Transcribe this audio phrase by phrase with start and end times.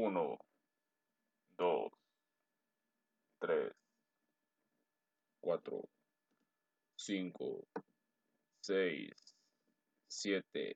[0.00, 0.38] 1,
[1.58, 1.92] 2,
[3.38, 3.72] 3,
[5.42, 5.88] 4,
[6.96, 7.68] 5,
[8.62, 9.36] 6,
[10.08, 10.74] 7,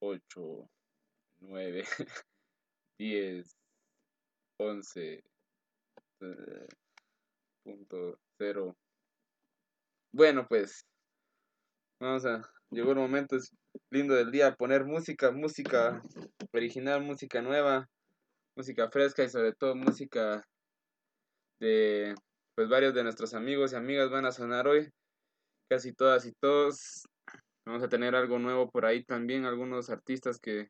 [0.00, 0.70] 8,
[1.38, 1.84] 9,
[2.98, 3.56] 10,
[4.58, 5.24] 11,
[7.62, 8.76] punto cero.
[10.12, 10.84] Bueno, pues
[12.00, 12.42] vamos a.
[12.70, 13.36] Llegó el momento
[13.90, 16.02] lindo del día poner música, música
[16.52, 17.88] original, música nueva,
[18.56, 20.42] música fresca y sobre todo música
[21.60, 22.14] de
[22.54, 24.88] pues varios de nuestros amigos y amigas van a sonar hoy.
[25.68, 27.04] Casi todas y todos.
[27.66, 30.68] Vamos a tener algo nuevo por ahí también, algunos artistas que,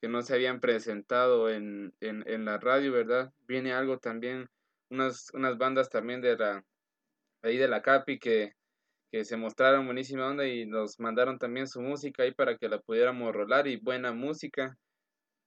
[0.00, 3.30] que no se habían presentado en, en, en, la radio, ¿verdad?
[3.46, 4.48] Viene algo también,
[4.90, 6.64] unas, unas bandas también de la,
[7.42, 8.54] ahí de la Capi que,
[9.12, 12.80] que se mostraron buenísima onda y nos mandaron también su música ahí para que la
[12.80, 14.76] pudiéramos rolar y buena música.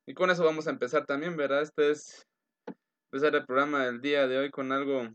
[0.05, 1.61] Y con eso vamos a empezar también, ¿verdad?
[1.61, 2.27] Este es
[3.11, 5.07] empezar el programa del día de hoy con algo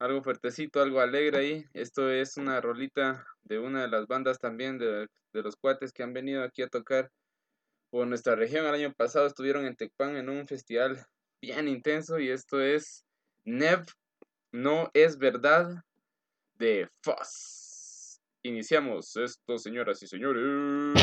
[0.00, 1.64] algo fuertecito, algo alegre ahí.
[1.74, 6.02] Esto es una rolita de una de las bandas también de, de los cuates que
[6.02, 7.10] han venido aquí a tocar
[7.90, 8.66] por nuestra región.
[8.66, 11.06] El año pasado estuvieron en Tecpan en un festival
[11.40, 13.04] bien intenso y esto es
[13.44, 13.84] Nev,
[14.50, 15.84] no es verdad,
[16.54, 18.20] de Foss.
[18.42, 20.94] Iniciamos esto, señoras y señores.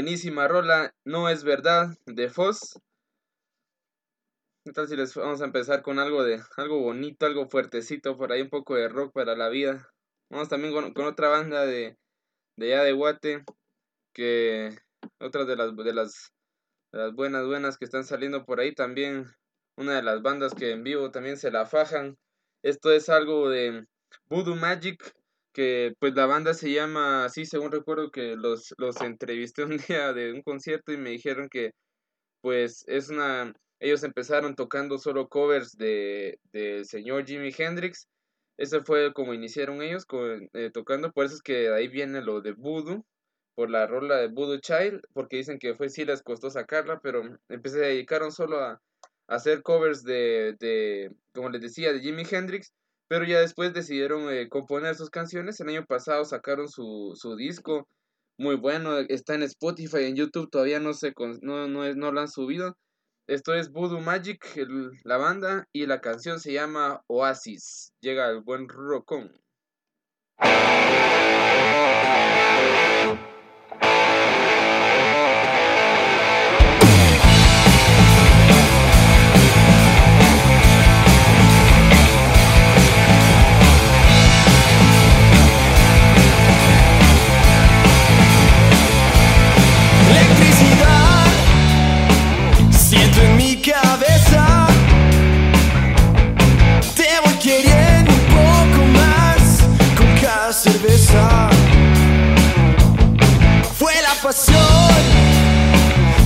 [0.00, 2.80] Buenísima rola, no es verdad, de Foz.
[4.64, 8.48] Entonces les vamos a empezar con algo de algo bonito, algo fuertecito, por ahí un
[8.48, 9.92] poco de rock para la vida.
[10.30, 11.98] Vamos también con, otra banda de,
[12.56, 13.44] de allá de Guate,
[14.14, 14.74] que
[15.20, 16.32] otras de las, de las
[16.92, 19.26] de las buenas, buenas que están saliendo por ahí también.
[19.76, 22.16] Una de las bandas que en vivo también se la fajan.
[22.62, 23.86] Esto es algo de
[24.30, 25.14] Voodoo Magic,
[25.52, 30.12] que pues la banda se llama así, según recuerdo que los, los entrevisté un día
[30.12, 31.72] de un concierto y me dijeron que
[32.42, 33.52] pues es una...
[33.80, 38.08] Ellos empezaron tocando solo covers de, del señor Jimi Hendrix.
[38.58, 42.42] Eso fue como iniciaron ellos con, eh, tocando, por eso es que ahí viene lo
[42.42, 43.04] de Voodoo
[43.54, 47.22] por la rola de Voodoo Child, porque dicen que fue sí les costó sacarla, pero
[47.48, 48.80] empecé se dedicaron solo a,
[49.30, 52.72] hacer covers de, de, como les decía, de Jimi Hendrix,
[53.10, 55.58] pero ya después decidieron eh, componer sus canciones.
[55.58, 57.88] El año pasado sacaron su, su disco,
[58.38, 61.12] muy bueno, está en Spotify, en YouTube todavía no, se,
[61.42, 62.78] no, no, no lo han subido.
[63.26, 64.46] Esto es Voodoo Magic,
[65.02, 67.92] la banda, y la canción se llama Oasis.
[68.00, 69.32] Llega el buen Rocón.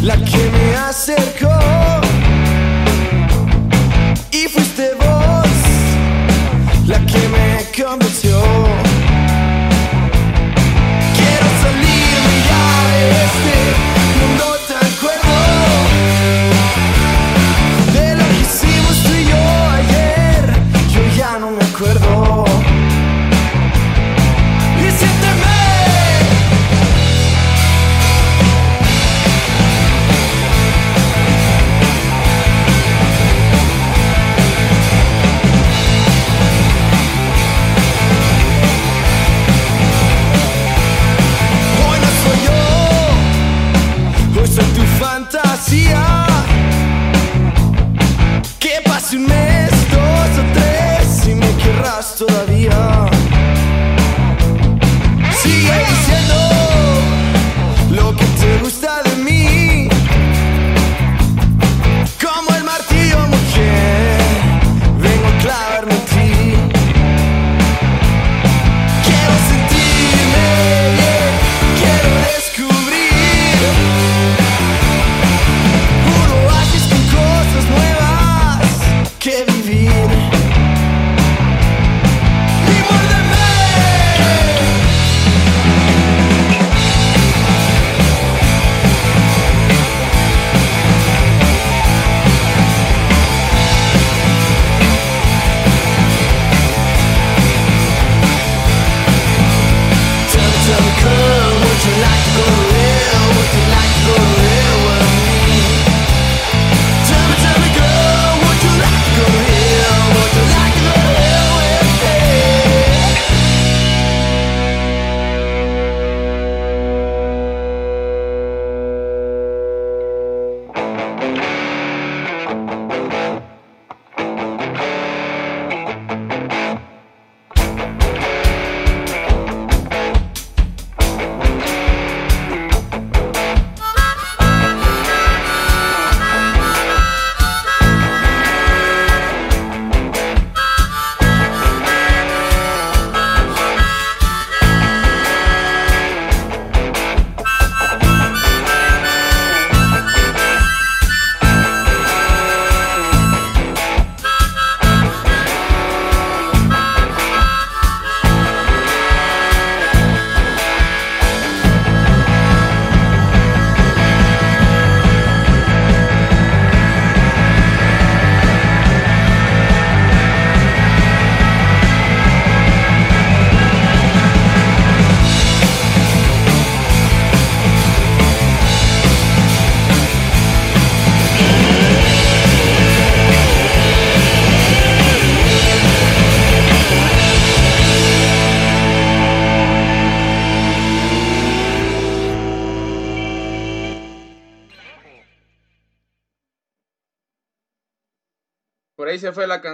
[0.03, 1.54] La que me acercó.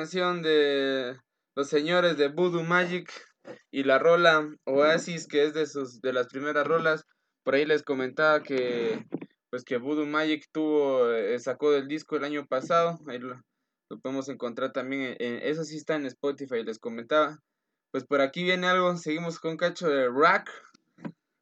[0.01, 1.15] Canción de
[1.55, 3.13] los señores de Voodoo Magic
[3.71, 7.05] y la rola Oasis, que es de sus de las primeras rolas.
[7.45, 9.05] Por ahí les comentaba que
[9.51, 12.99] pues que Voodoo Magic tuvo eh, sacó del disco el año pasado.
[13.09, 13.43] Ahí lo,
[14.03, 17.39] podemos encontrar también en, eso sí está en Spotify, les comentaba.
[17.91, 20.49] Pues por aquí viene algo, seguimos con cacho de rock.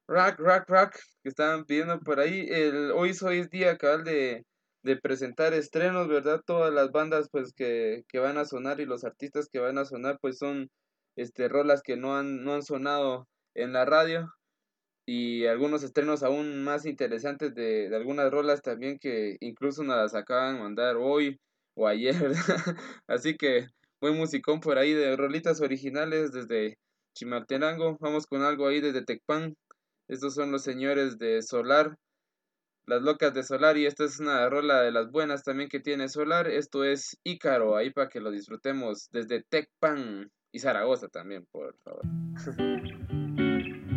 [0.08, 2.44] Rock, rock, rock, que estaban pidiendo por ahí.
[2.50, 4.44] El, hoy, hoy es día cabal de,
[4.88, 6.42] de presentar estrenos, ¿verdad?
[6.45, 9.85] Todas las bandas pues que, que van a sonar y los artistas que van a
[9.85, 10.71] sonar pues son
[11.16, 14.33] este rolas que no han, no han sonado en la radio
[15.07, 20.14] y algunos estrenos aún más interesantes de, de algunas rolas también que incluso nos las
[20.14, 21.38] acaban de mandar hoy
[21.75, 22.16] o ayer,
[23.07, 23.68] Así que
[24.00, 26.78] buen musicón por ahí de rolitas originales desde
[27.14, 27.97] Chimaltenango.
[28.00, 29.54] Vamos con algo ahí desde Tecpan.
[30.09, 31.97] Estos son los señores de Solar.
[32.88, 36.09] Las locas de Solar y esta es una rola de las buenas también que tiene
[36.09, 36.49] Solar.
[36.49, 42.00] Esto es Ícaro, ahí para que lo disfrutemos desde Tecpan y Zaragoza también, por favor.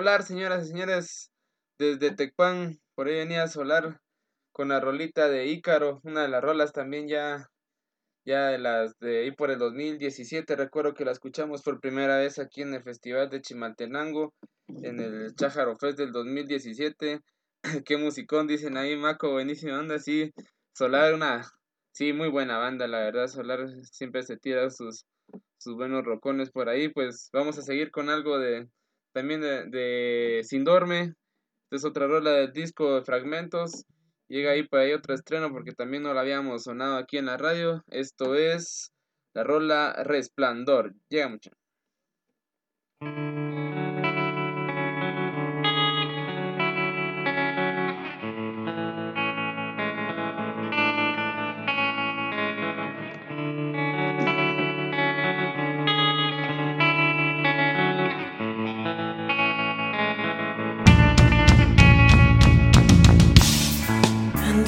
[0.00, 1.30] Solar, señoras y señores,
[1.78, 4.00] desde Tecpan, por ahí venía Solar
[4.50, 7.50] con la rolita de Ícaro, una de las rolas también ya,
[8.24, 12.38] ya de las de ahí por el 2017, recuerdo que la escuchamos por primera vez
[12.38, 14.32] aquí en el Festival de Chimaltenango,
[14.68, 17.20] en el Chájaro Fest del 2017,
[17.84, 20.32] qué musicón, dicen ahí, Maco, buenísima banda, sí,
[20.72, 21.42] Solar, una,
[21.92, 25.04] sí, muy buena banda, la verdad, Solar siempre se tira sus,
[25.58, 28.66] sus buenos rocones por ahí, pues vamos a seguir con algo de
[29.12, 31.14] también de, de Sin Dorme,
[31.70, 33.84] es otra rola del disco de Fragmentos,
[34.28, 37.36] llega ahí para ahí otro estreno porque también no la habíamos sonado aquí en la
[37.36, 38.92] radio, esto es
[39.34, 41.50] la rola Resplandor, llega mucho.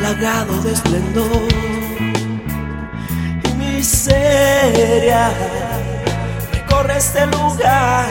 [0.00, 1.48] lagado de esplendor
[3.44, 5.30] y miseria.
[6.52, 8.06] Recorre este lugar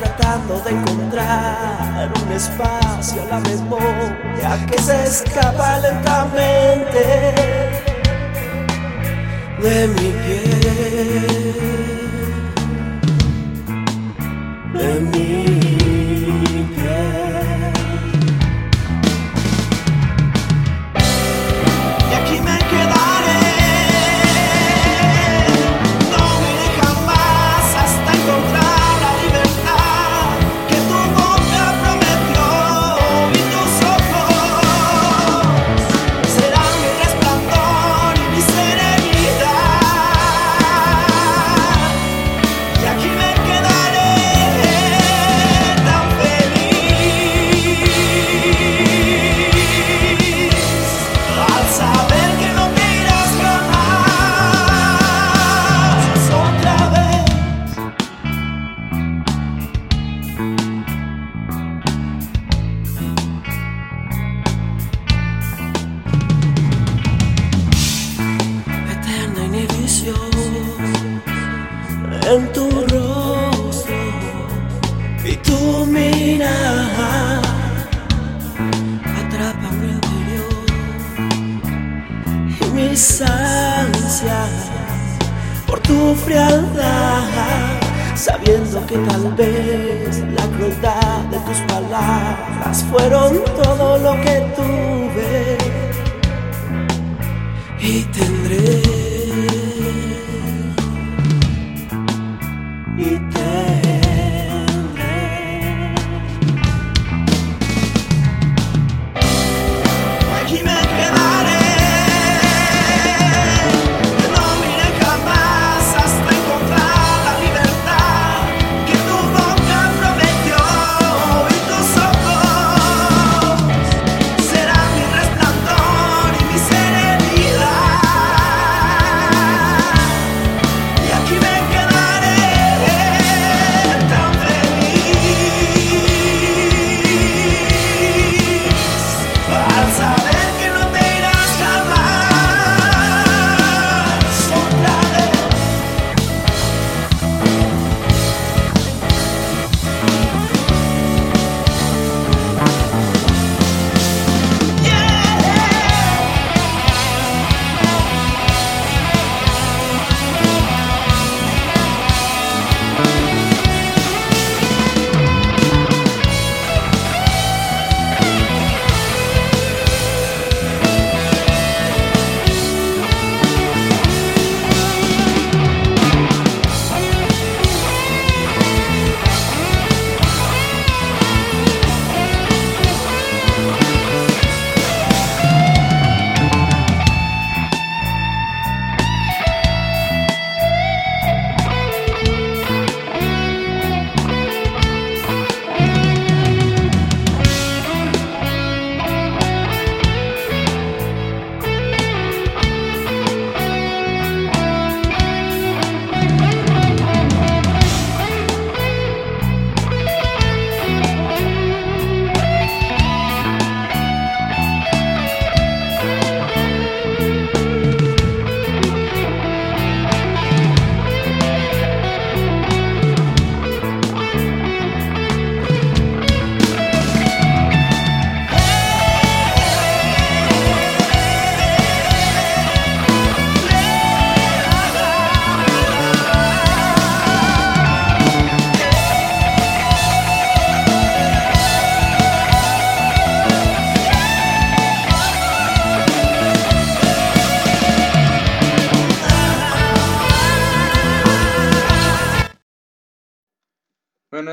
[0.00, 7.67] tratando de encontrar un espacio la memoria que se escapa lentamente
[9.62, 11.56] de mi piel,
[14.74, 15.67] de mi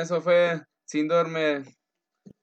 [0.05, 1.63] eso fue Sin Dorme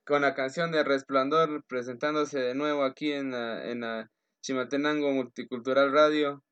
[0.05, 5.93] con la canción de Resplandor presentándose de nuevo aquí en la, en la Chimaltenango Multicultural
[5.93, 6.43] Radio.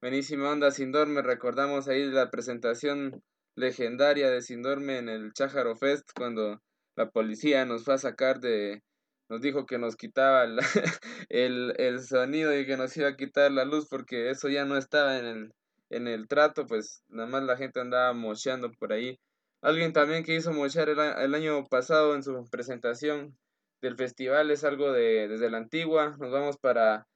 [0.00, 3.22] Buenísima onda Sin Dorme, recordamos ahí la presentación
[3.56, 6.62] legendaria de Sin Dorme en el Chájaro Fest cuando
[6.96, 8.82] la policía nos fue a sacar de...
[9.28, 10.58] Nos dijo que nos quitaba el,
[11.28, 14.78] el, el sonido y que nos iba a quitar la luz porque eso ya no
[14.78, 15.52] estaba en el,
[15.90, 19.18] en el trato, pues nada más la gente andaba mocheando por ahí.
[19.60, 23.36] Alguien también que hizo mochear el, el año pasado en su presentación
[23.80, 26.16] del festival es algo de desde la antigua.
[26.18, 27.06] Nos vamos para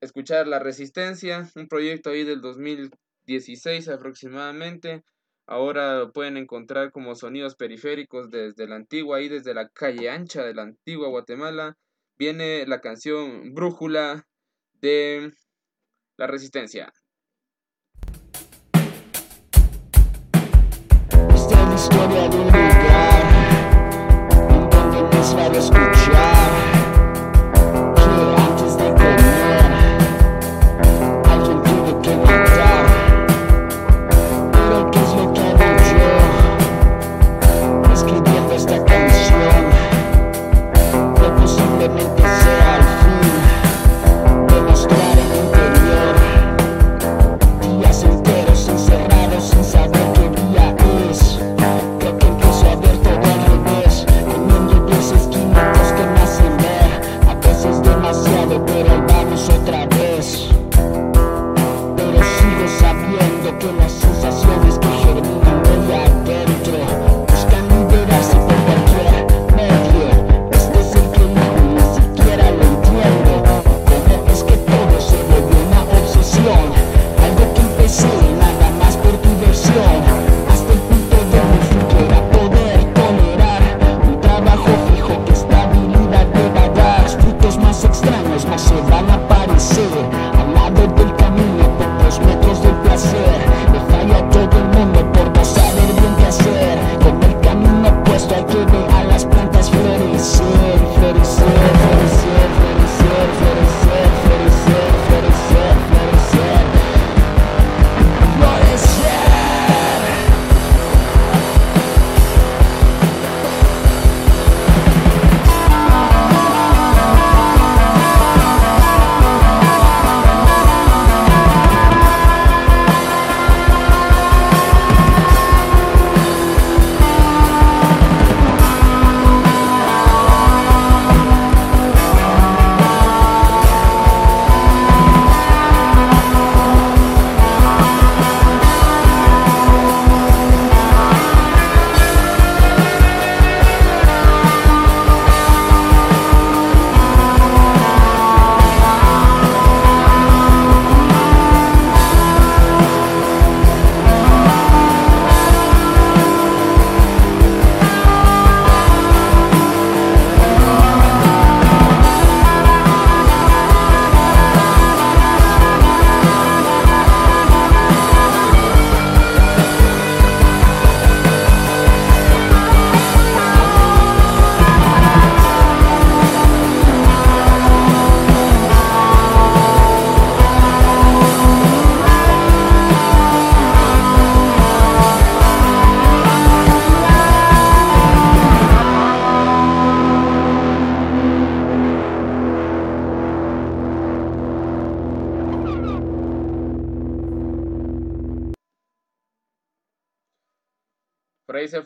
[0.00, 5.04] escuchar La Resistencia, un proyecto ahí del 2016 aproximadamente.
[5.46, 10.42] Ahora lo pueden encontrar como sonidos periféricos desde la antigua, ahí desde la calle ancha
[10.42, 11.76] de la antigua Guatemala.
[12.16, 14.26] Viene la canción Brújula
[14.80, 15.32] de
[16.16, 16.92] La Resistencia.
[21.84, 23.22] Esta es la historia de un lugar
[24.48, 25.34] en donde no es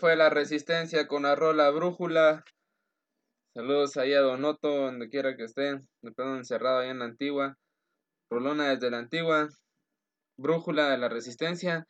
[0.08, 2.42] fue la resistencia con la rola brújula.
[3.54, 5.80] Saludos ahí a Donoto, donde quiera que esté.
[6.00, 7.58] Me quedo encerrado ahí en la antigua.
[8.30, 9.50] Rolona desde la antigua.
[10.38, 11.86] Brújula de la resistencia.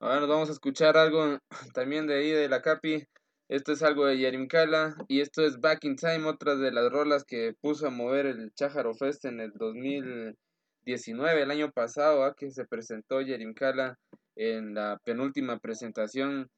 [0.00, 1.38] Ahora nos vamos a escuchar algo
[1.72, 3.04] también de ahí de la Capi.
[3.48, 4.96] Esto es algo de Yerimkala.
[5.06, 8.52] Y esto es Back in Time, otra de las rolas que puso a mover el
[8.54, 12.34] Chájaro Fest en el 2019, el año pasado, ¿ah?
[12.36, 14.00] que se presentó Yerimkala
[14.34, 16.50] en la penúltima presentación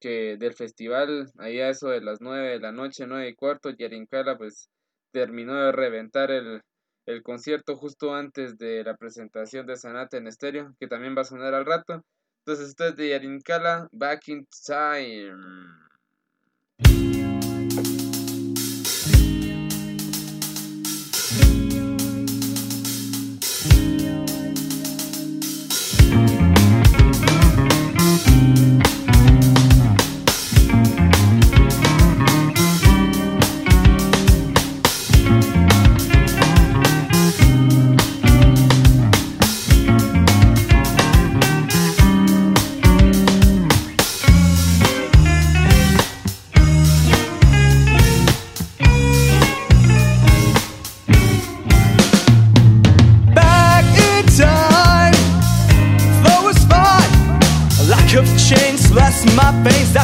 [0.00, 3.70] que del festival, ahí a eso de las 9 de la noche, 9 y cuarto,
[3.70, 4.68] Yerincala pues
[5.12, 6.62] terminó de reventar el,
[7.06, 11.24] el concierto justo antes de la presentación de Sanata en estéreo, que también va a
[11.24, 12.02] sonar al rato.
[12.44, 15.34] Entonces esto es de Yerincala, Back in Time.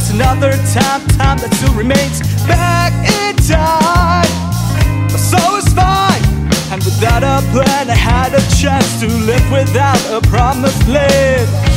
[0.04, 2.92] That's another time, time that still remains back
[3.24, 4.28] in time.
[5.08, 6.20] My soul is fine,
[6.70, 11.73] and without a plan, I had a chance to live without a promised land.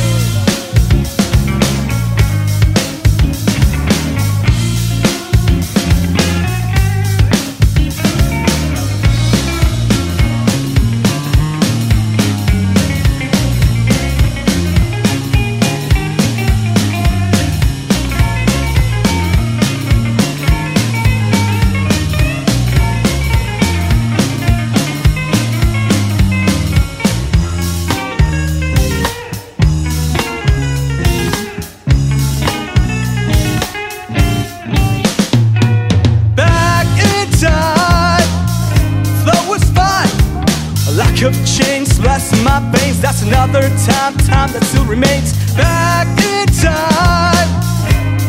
[43.48, 45.32] Another time, time that still remains.
[45.56, 47.48] Back in time.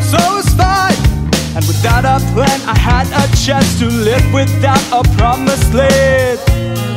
[0.02, 0.96] So it's fine.
[1.56, 6.89] And without a plan, I had a chance to live without a promised land.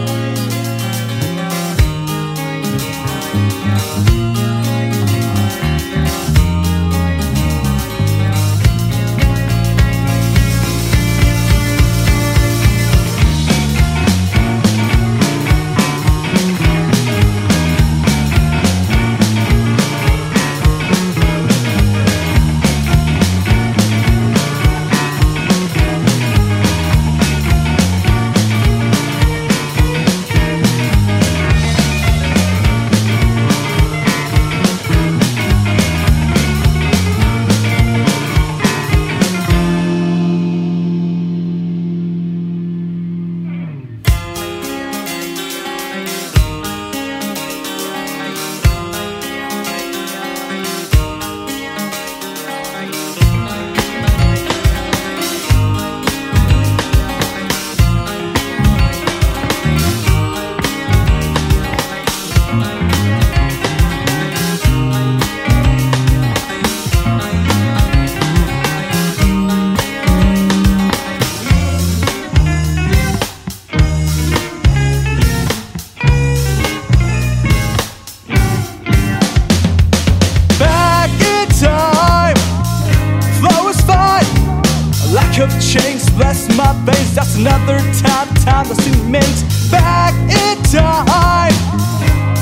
[87.33, 89.71] That's another time, time still remains.
[89.71, 91.53] Back in time.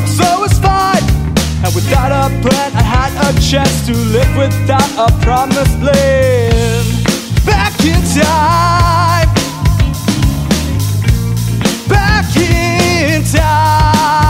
[0.04, 1.04] So it's fine.
[1.64, 7.06] And without a plan, I had a chance to live without a promised land.
[7.46, 9.28] Back in time.
[11.88, 14.29] Back in time.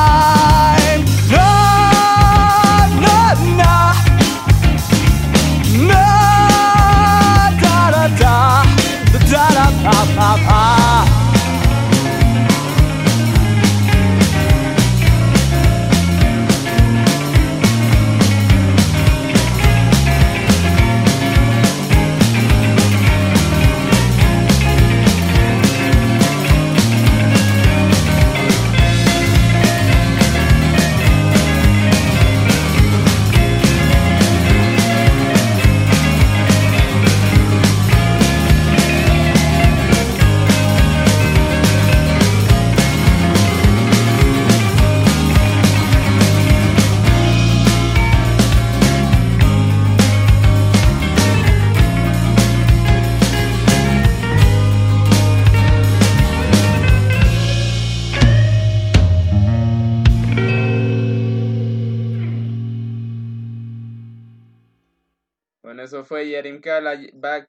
[66.05, 67.49] Fue Yerim Kala, Back,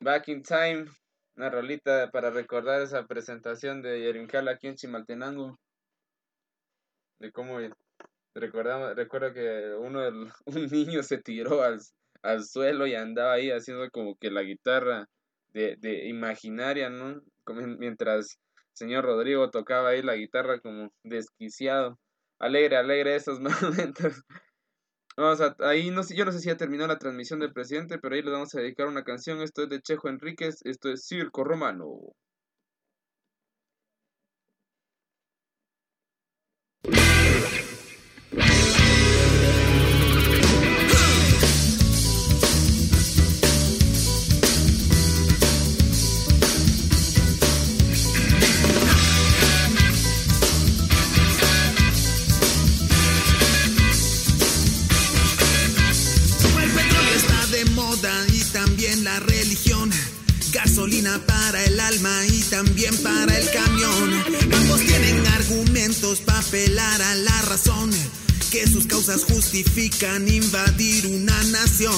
[0.00, 0.86] Back in Time.
[1.36, 5.58] Una rolita para recordar esa presentación de Yerim Kala aquí en Chimaltenango.
[7.18, 7.58] De cómo
[8.34, 10.00] recordamos, recuerdo que uno
[10.46, 11.80] un niño se tiró al,
[12.22, 15.06] al suelo y andaba ahí haciendo como que la guitarra
[15.52, 17.20] de, de imaginaria, ¿no?
[17.78, 18.38] Mientras
[18.72, 21.98] señor Rodrigo tocaba ahí la guitarra como desquiciado.
[22.38, 24.22] Alegre, alegre esos momentos.
[25.16, 27.98] Vamos a, ahí no sé, yo no sé si ya terminó la transmisión del presidente,
[27.98, 29.42] pero ahí les vamos a dedicar una canción.
[29.42, 31.98] Esto es de Chejo Enríquez, esto es Circo Romano.
[60.80, 64.14] Gasolina para el alma y también para el camión.
[64.50, 67.90] Ambos tienen argumentos para apelar a la razón.
[68.50, 71.92] Que sus causas justifican invadir una nación.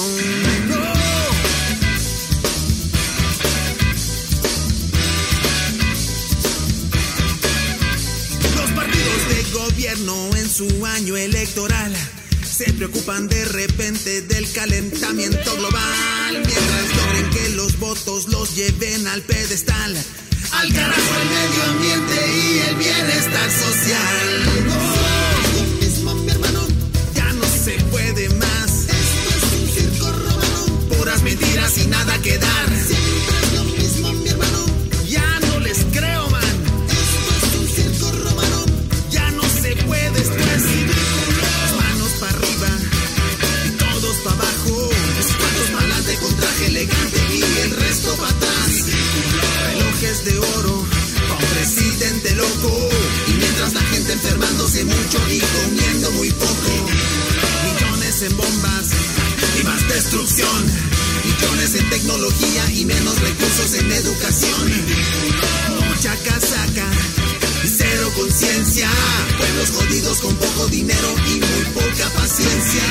[8.57, 11.95] Los partidos de gobierno en su año electoral
[12.53, 19.23] se preocupan de repente del calentamiento global mientras logren que los votos los lleven al
[19.23, 19.97] pedestal.
[20.51, 24.65] Al carajo el medio ambiente y el bienestar social.
[24.67, 26.67] No, lo mismo, mi hermano,
[27.15, 28.87] ya no se puede más.
[28.87, 32.69] Esto es un circo romano, puras mentiras y nada que dar.
[52.05, 56.89] Y mientras la gente enfermándose mucho y comiendo muy poco.
[57.63, 58.87] Millones en bombas
[59.57, 60.65] y más destrucción.
[61.23, 64.85] Millones en tecnología y menos recursos en educación.
[65.87, 66.91] Mucha casaca
[67.63, 68.89] y cero conciencia.
[69.37, 72.83] Pueblos jodidos con poco dinero y muy poca paciencia.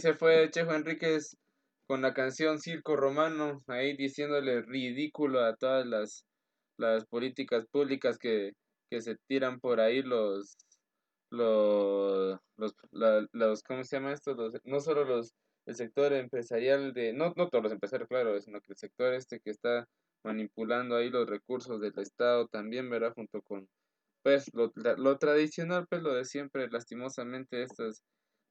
[0.00, 1.36] Se fue Chejo Enríquez
[1.86, 6.24] con la canción Circo Romano, ahí diciéndole ridículo a todas las,
[6.78, 8.52] las políticas públicas que,
[8.90, 10.56] que se tiran por ahí los,
[11.30, 12.74] los, los,
[13.32, 14.34] los ¿cómo se llama esto?
[14.34, 15.34] Los, no solo los,
[15.66, 19.40] el sector empresarial de, no, no todos los empresarios, claro, sino que el sector este
[19.40, 19.86] que está
[20.24, 23.12] manipulando ahí los recursos del Estado también, ¿verdad?
[23.14, 23.68] Junto con,
[24.22, 28.02] pues, lo, lo tradicional, pues, lo de siempre, lastimosamente, estas,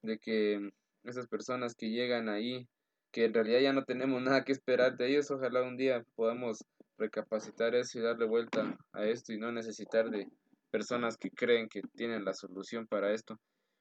[0.04, 0.72] de que
[1.04, 2.68] esas personas que llegan ahí,
[3.12, 6.64] que en realidad ya no tenemos nada que esperar de ellos, ojalá un día podamos
[6.98, 10.28] recapacitar eso y darle vuelta a esto y no necesitar de
[10.70, 13.40] personas que creen que tienen la solución para esto.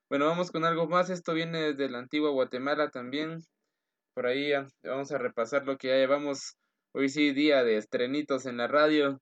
[0.09, 3.43] Bueno, vamos con algo más, esto viene desde la antigua Guatemala también,
[4.15, 6.57] por ahí ah, vamos a repasar lo que ya llevamos,
[6.93, 9.21] hoy sí día de estrenitos en la radio,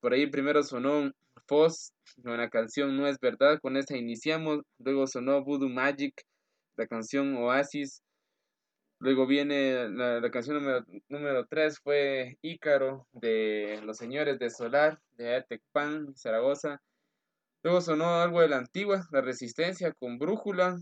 [0.00, 1.10] por ahí primero sonó
[1.46, 1.92] Foz,
[2.24, 6.14] una canción No es verdad, con esa iniciamos, luego sonó Voodoo Magic,
[6.78, 8.02] la canción Oasis,
[9.00, 15.00] luego viene la, la canción número, número 3 fue Ícaro de Los Señores de Solar,
[15.16, 16.80] de Atecpan, Zaragoza,
[17.62, 20.78] luego sonó algo de la antigua, La Resistencia con Brújula,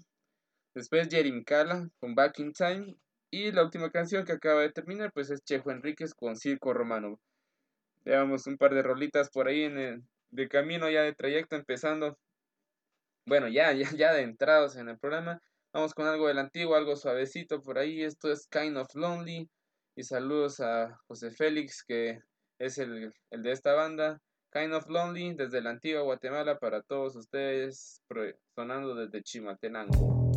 [0.75, 2.95] después Jerincala con Back in Time,
[3.31, 7.19] y la última canción que acaba de terminar pues es Chejo Enríquez con Circo Romano.
[8.05, 12.19] Llevamos un par de rolitas por ahí en el, de camino ya de trayecto empezando.
[13.27, 15.41] Bueno, ya, ya, ya de entrados en el programa.
[15.77, 18.03] Vamos con algo del antiguo, algo suavecito por ahí.
[18.03, 19.47] Esto es Kind of Lonely.
[19.95, 22.19] Y saludos a José Félix, que
[22.59, 24.19] es el, el de esta banda.
[24.51, 28.01] Kind of Lonely desde la antigua Guatemala para todos ustedes,
[28.55, 30.36] sonando desde Chimaltenango.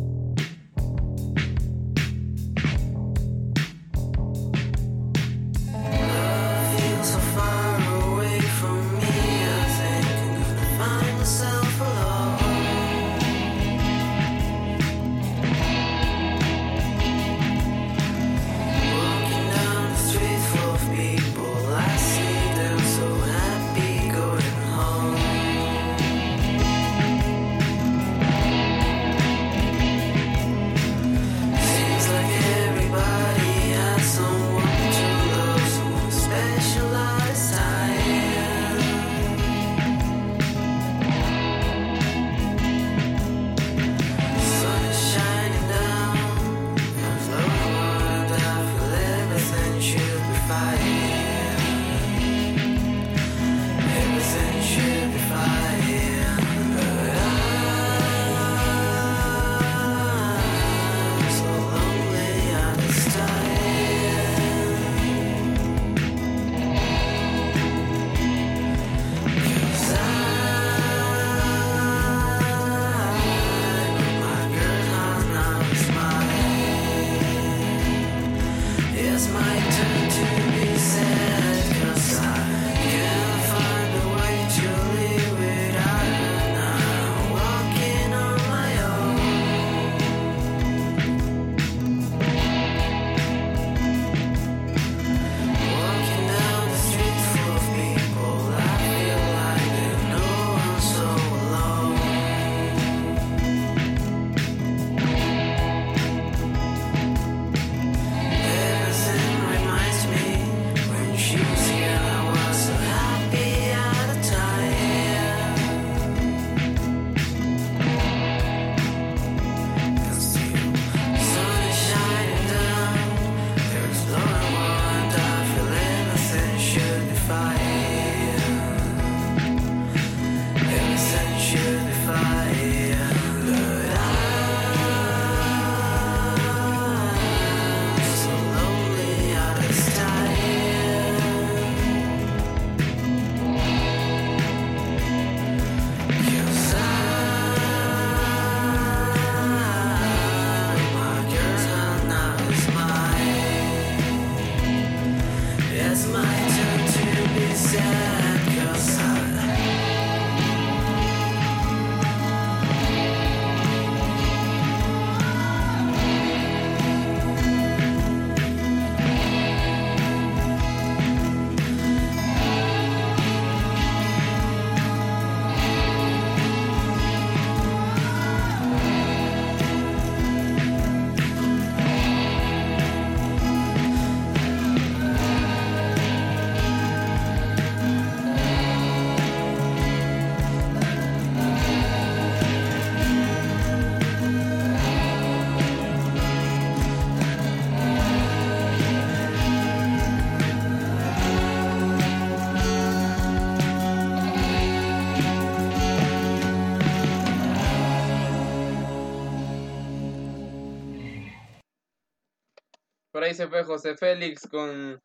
[213.40, 215.00] Se fue José Félix con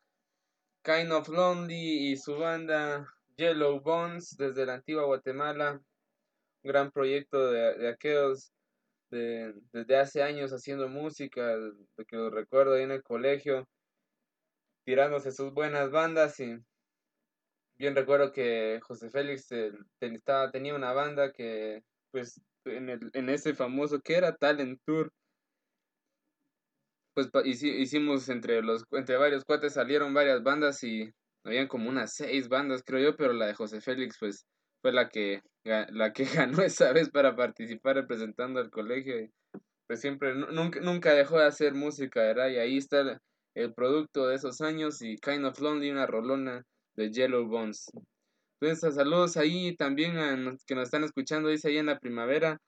[0.84, 5.80] Kind of Lonely y su banda Yellow Bones desde la antigua Guatemala.
[6.62, 8.52] Un gran proyecto de, aquellos
[9.08, 13.66] de, desde hace años haciendo música, de que lo recuerdo ahí en el colegio,
[14.84, 16.58] tirándose sus buenas bandas y
[17.78, 19.72] bien recuerdo que José Félix eh,
[20.52, 25.10] tenía una banda que pues en, el, en ese famoso que era Talent Tour
[27.16, 31.10] pues hicimos entre los entre varios cuates salieron varias bandas y
[31.44, 34.46] habían como unas seis bandas creo yo pero la de José Félix pues
[34.82, 39.30] fue la que la que ganó esa vez para participar representando al colegio y
[39.86, 43.18] pues siempre nu- nunca nunca dejó de hacer música verdad y ahí está el,
[43.54, 46.64] el producto de esos años y Kind of Lonely una rolona
[46.96, 47.86] de Yellow Bones.
[48.60, 52.58] Entonces saludos ahí también a los que nos están escuchando dice ahí en la primavera.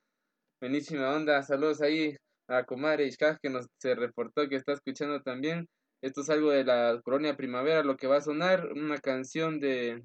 [0.60, 2.16] Buenísima onda saludos ahí
[2.48, 5.68] a comadre Ishkaj que nos se reportó que está escuchando también.
[6.00, 10.02] Esto es algo de la colonia primavera, lo que va a sonar, una canción de,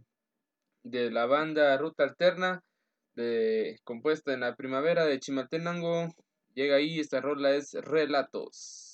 [0.84, 2.62] de la banda Ruta Alterna,
[3.16, 6.10] de, compuesta en la primavera de Chimaltenango.
[6.56, 8.93] Llega ahí, esta rola es Relatos.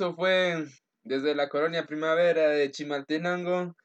[0.00, 0.64] Eso fue
[1.04, 3.76] desde la colonia primavera de Chimaltenango.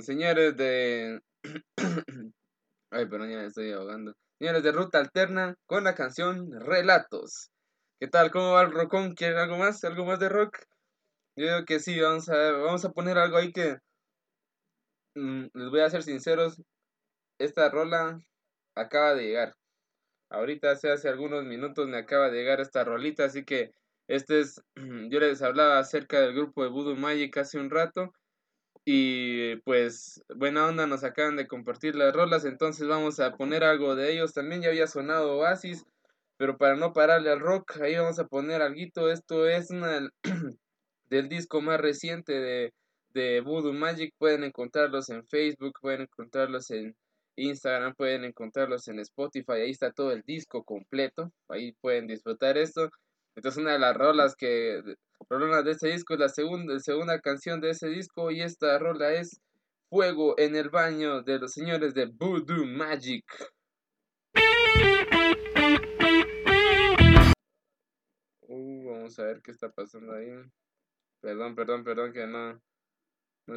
[0.00, 1.20] Señores de.
[2.90, 4.14] Ay, perdón, ya me estoy ahogando.
[4.40, 7.50] Señores de Ruta Alterna con la canción Relatos.
[8.00, 8.32] ¿Qué tal?
[8.32, 9.14] ¿Cómo va el rockón?
[9.14, 9.84] ¿Quieren algo más?
[9.84, 10.58] ¿Algo más de rock?
[11.36, 13.76] Yo digo que sí, vamos a, vamos a poner algo ahí que.
[15.14, 16.60] mm, les voy a ser sinceros.
[17.38, 18.18] Esta rola
[18.74, 19.54] acaba de llegar.
[20.28, 23.70] Ahorita hace, hace algunos minutos me acaba de llegar esta rolita, así que
[24.08, 24.62] este es,
[25.10, 28.12] yo les hablaba acerca del grupo de Voodoo Magic hace un rato
[28.84, 33.96] y pues buena onda nos acaban de compartir las rolas, entonces vamos a poner algo
[33.96, 34.34] de ellos.
[34.34, 35.84] También ya había sonado Oasis,
[36.36, 39.10] pero para no pararle al rock, ahí vamos a poner algo.
[39.10, 40.10] Esto es una
[41.06, 42.74] del disco más reciente de,
[43.10, 44.14] de Voodoo Magic.
[44.18, 46.94] Pueden encontrarlos en Facebook, pueden encontrarlos en
[47.36, 49.52] Instagram, pueden encontrarlos en Spotify.
[49.52, 51.32] Ahí está todo el disco completo.
[51.48, 52.90] Ahí pueden disfrutar esto.
[53.36, 54.82] Entonces una de las rolas que
[55.28, 59.12] rolas de este disco es la segunda, segunda canción de ese disco y esta rola
[59.12, 59.40] es
[59.90, 63.24] Fuego en el baño de los señores de Voodoo Magic.
[68.42, 70.28] Uh, vamos a ver qué está pasando ahí.
[71.20, 72.60] Perdón, perdón, perdón que no
[73.46, 73.56] no,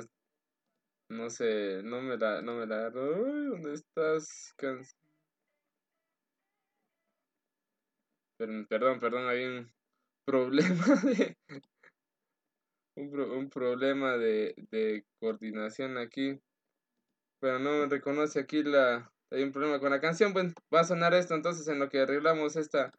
[1.09, 3.23] no sé, no me la no me la agarro.
[3.51, 4.53] ¿dónde estás?
[4.57, 4.83] Can-
[8.37, 9.71] Perdón, perdón, hay un
[10.25, 11.35] problema de
[12.95, 16.39] un, pro- un problema de, de coordinación aquí.
[17.39, 20.33] Pero no me reconoce aquí la hay un problema con la canción.
[20.33, 22.91] Bueno, va a sonar esto entonces en lo que arreglamos esta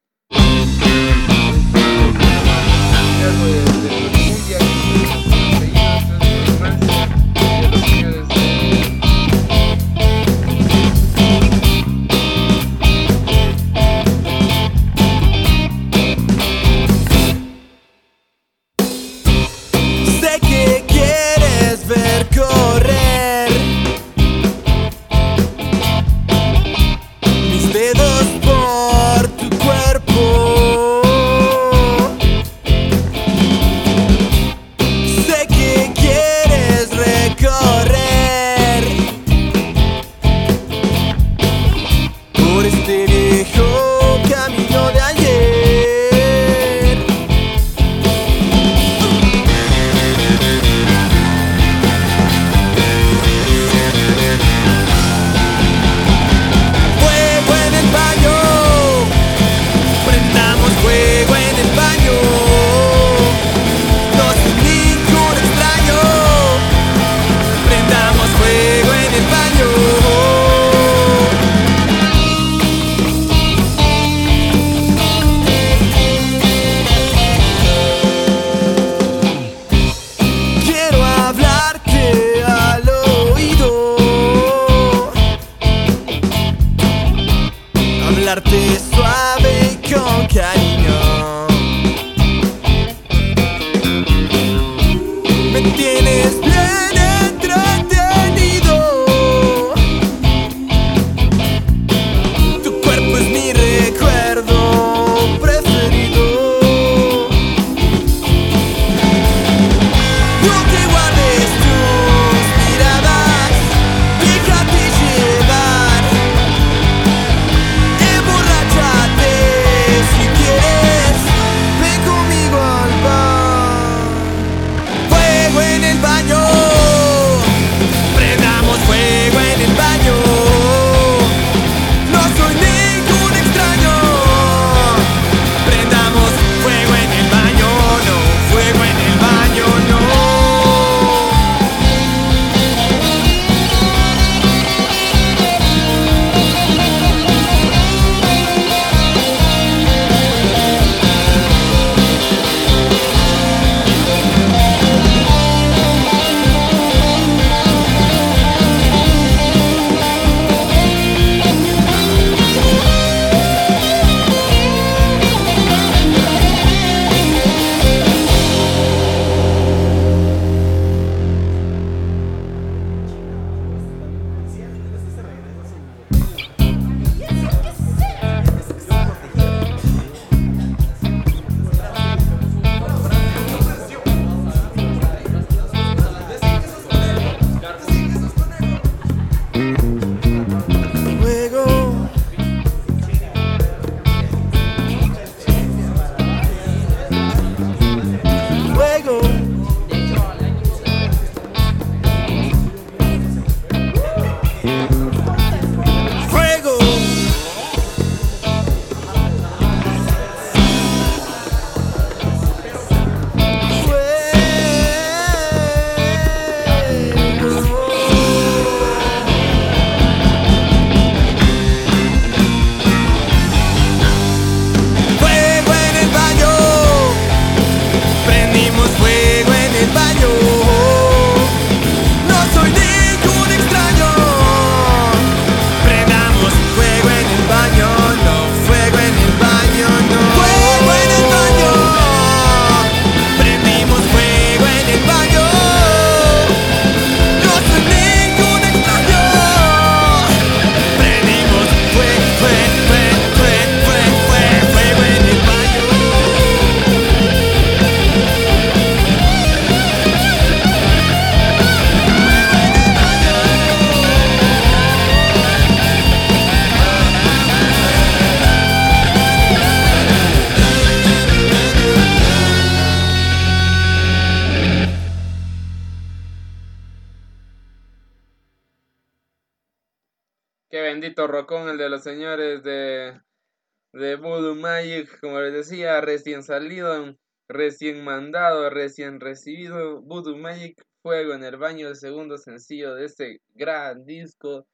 [286.49, 287.15] salido,
[287.47, 290.01] recién mandado, recién recibido.
[290.01, 294.67] Voodoo Magic, Fuego en el Baño, el segundo sencillo de este gran disco.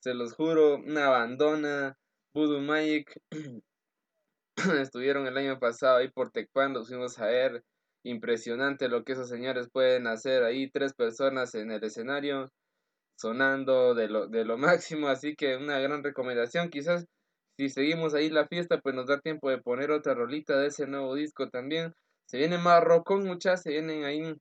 [0.00, 1.96] Se los juro, una abandona.
[2.34, 3.20] Voodoo Magic
[4.80, 7.62] estuvieron el año pasado ahí por Tecpan, los fuimos a ver.
[8.02, 12.50] Impresionante lo que esos señores pueden hacer ahí, tres personas en el escenario
[13.14, 16.70] sonando de lo, de lo máximo, así que una gran recomendación.
[16.70, 17.06] Quizás
[17.60, 20.86] si seguimos ahí la fiesta, pues nos da tiempo de poner otra rolita de ese
[20.86, 21.92] nuevo disco también.
[22.24, 24.34] Se viene más rockón, muchas, se vienen ahí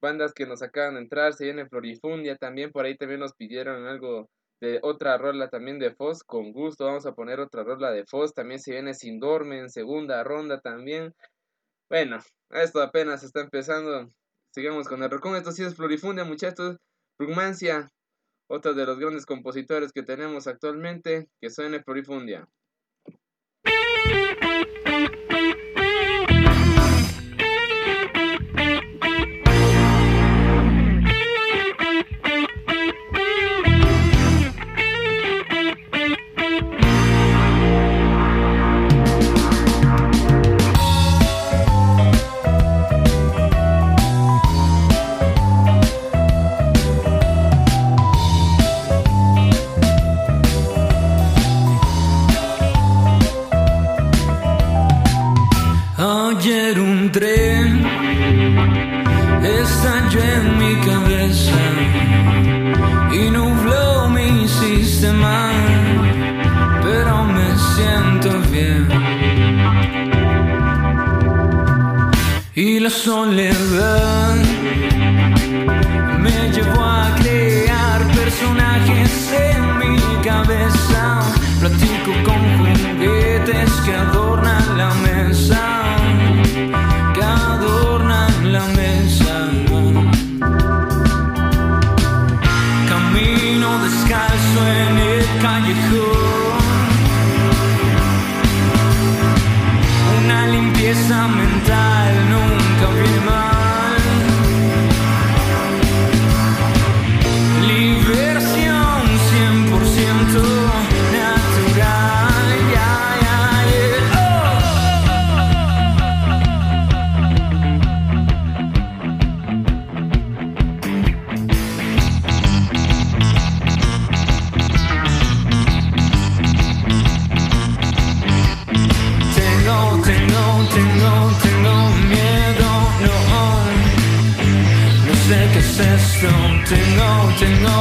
[0.00, 3.86] bandas que nos acaban de entrar, se viene Florifundia también, por ahí también nos pidieron
[3.86, 4.30] algo
[4.62, 8.32] de otra rola también de Foz, con gusto vamos a poner otra rola de Foz,
[8.32, 11.12] también se viene Sin Dorme en segunda ronda también.
[11.90, 14.08] Bueno, esto apenas está empezando.
[14.54, 16.78] Sigamos con el rockón, esto sí es Florifundia, muchachos.
[17.18, 17.90] Rugmancia,
[18.46, 22.48] otro de los grandes compositores que tenemos actualmente, que suene Florifundia.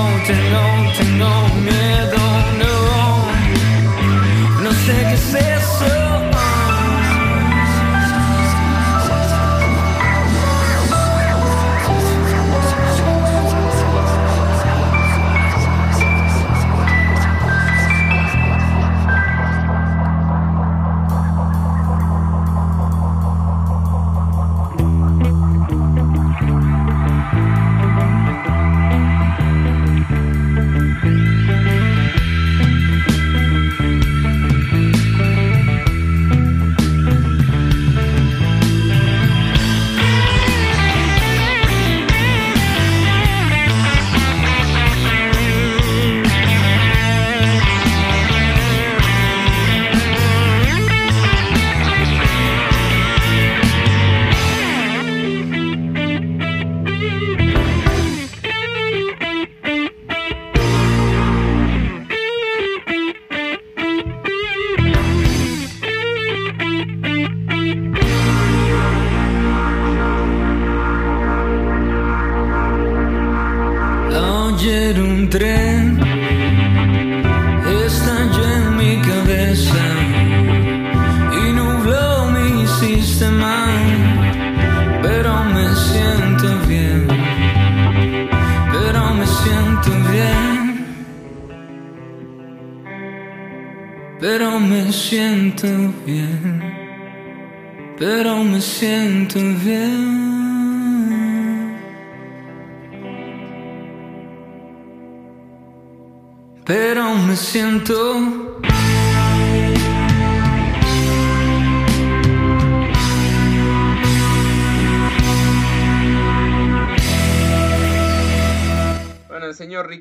[0.04, 0.93] Tengo, tengo,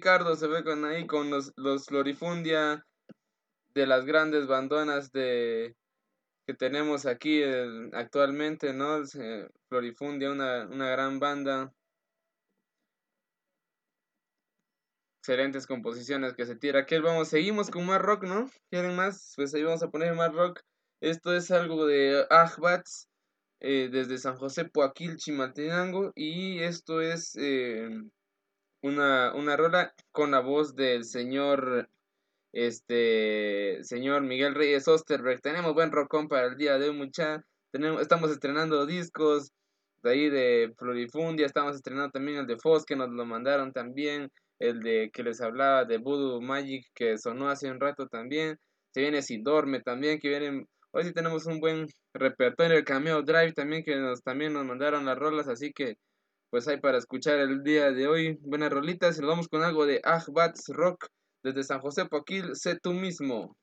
[0.03, 2.84] Ricardo se ve con ahí con los, los Florifundia,
[3.72, 5.76] de las grandes bandonas de
[6.44, 7.40] que tenemos aquí
[7.92, 9.05] actualmente, ¿no?
[9.68, 11.72] Florifundia, una, una gran banda.
[15.20, 16.80] Excelentes composiciones que se tira.
[16.80, 18.50] Aquí vamos, seguimos con más rock, ¿no?
[18.70, 19.34] ¿Quieren más?
[19.36, 20.62] Pues ahí vamos a poner más rock.
[21.00, 23.09] Esto es algo de Ajbats,
[23.61, 26.11] eh, desde San José Poaquil, Chimaltenango.
[26.16, 27.88] Y esto es eh,
[28.83, 31.89] una, una rola con la voz del señor
[32.53, 35.41] este señor Miguel Reyes Osterberg.
[35.41, 37.45] Tenemos buen rockón para el día de hoy, mucha.
[37.70, 39.53] Tenemos, estamos estrenando discos
[40.03, 44.30] de ahí de Florifundia, estamos estrenando también el de Foz, que nos lo mandaron también,
[44.59, 48.59] el de que les hablaba de Voodoo Magic, que sonó hace un rato también.
[48.91, 50.68] Se viene Si Dorme también, que vienen.
[50.91, 55.07] Hoy sí tenemos un buen repertorio, el Cameo Drive también, que nos, también nos mandaron
[55.07, 55.97] las rolas, así que
[56.53, 58.38] pues hay para escuchar el día de hoy.
[58.42, 61.07] Buenas rolitas, y nos vamos con algo de Ajbats Rock.
[61.42, 63.57] Desde San José Poquil, sé tú mismo.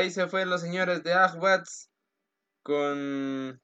[0.00, 1.90] Ahí se fue los señores de Ajbats
[2.62, 3.60] con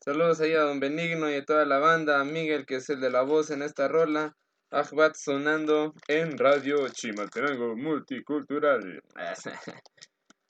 [0.00, 3.00] saludos ahí a Don Benigno y a toda la banda, a Miguel que es el
[3.00, 4.36] de la voz en esta rola,
[4.70, 9.02] Ajbats sonando en Radio Chimaltenango Multicultural.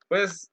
[0.08, 0.50] Pues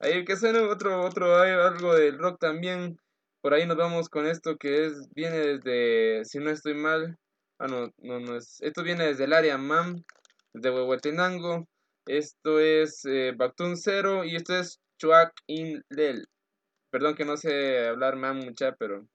[0.00, 3.00] ahí que suene otro otro algo del rock también.
[3.40, 7.16] Por ahí nos vamos con esto que es viene desde si no estoy mal,
[7.58, 10.04] ah no, no no es, esto viene desde el área MAM
[10.52, 11.66] de Huehuetenango.
[12.08, 16.26] Esto es eh, Bactun Cero y esto es Chuac In Lel.
[16.90, 19.06] Perdón que no sé hablar más mucha, pero,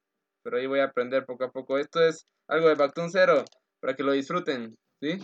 [0.44, 1.80] pero ahí voy a aprender poco a poco.
[1.80, 3.46] Esto es algo de Bactun Cero.
[3.82, 5.18] para que lo disfruten, ¿sí?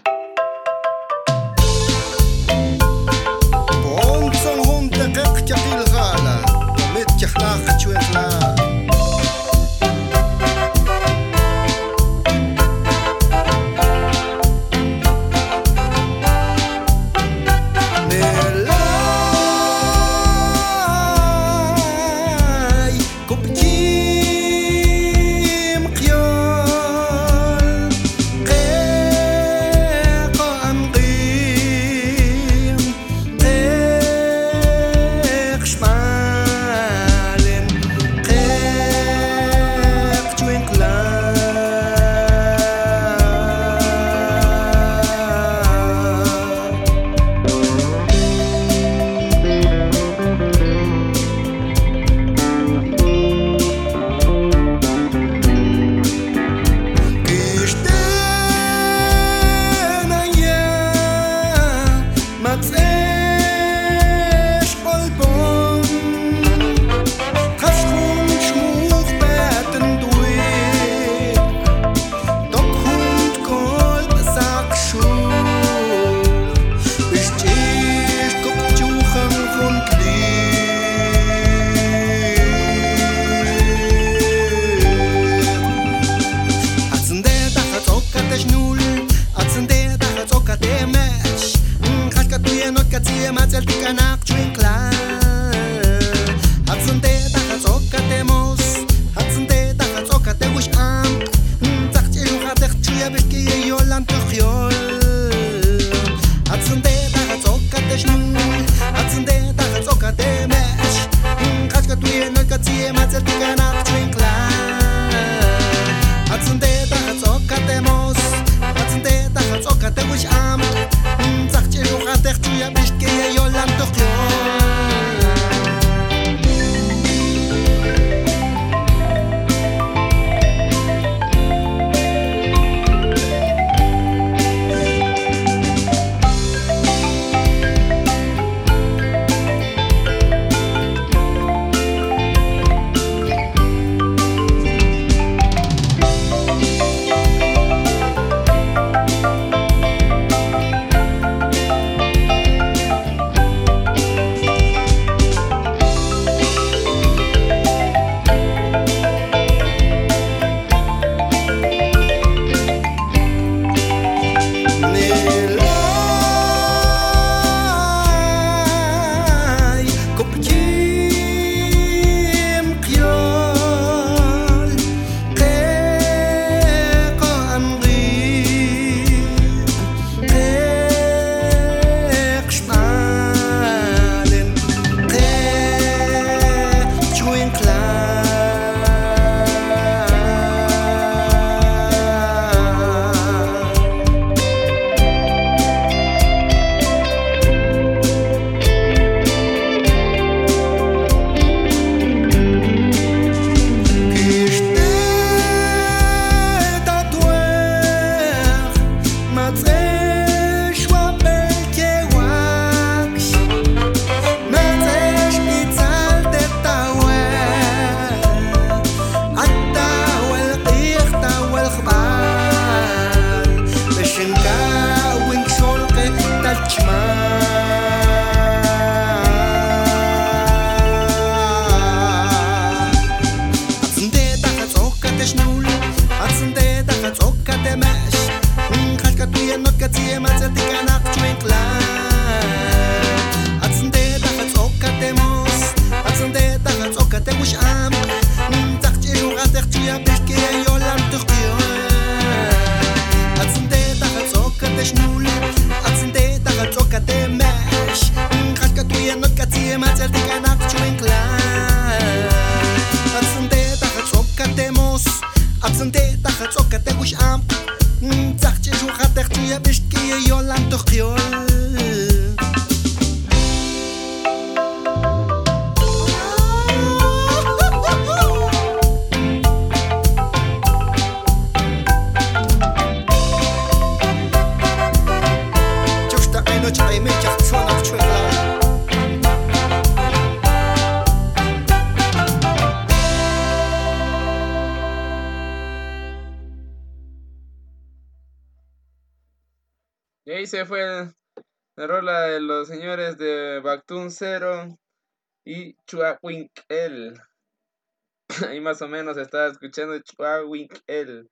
[309.69, 311.29] Escuchando Chuawinkel.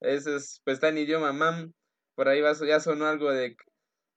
[0.00, 1.72] Ese es, pues está en idioma mam.
[2.14, 3.56] Por ahí va, ya sonó algo de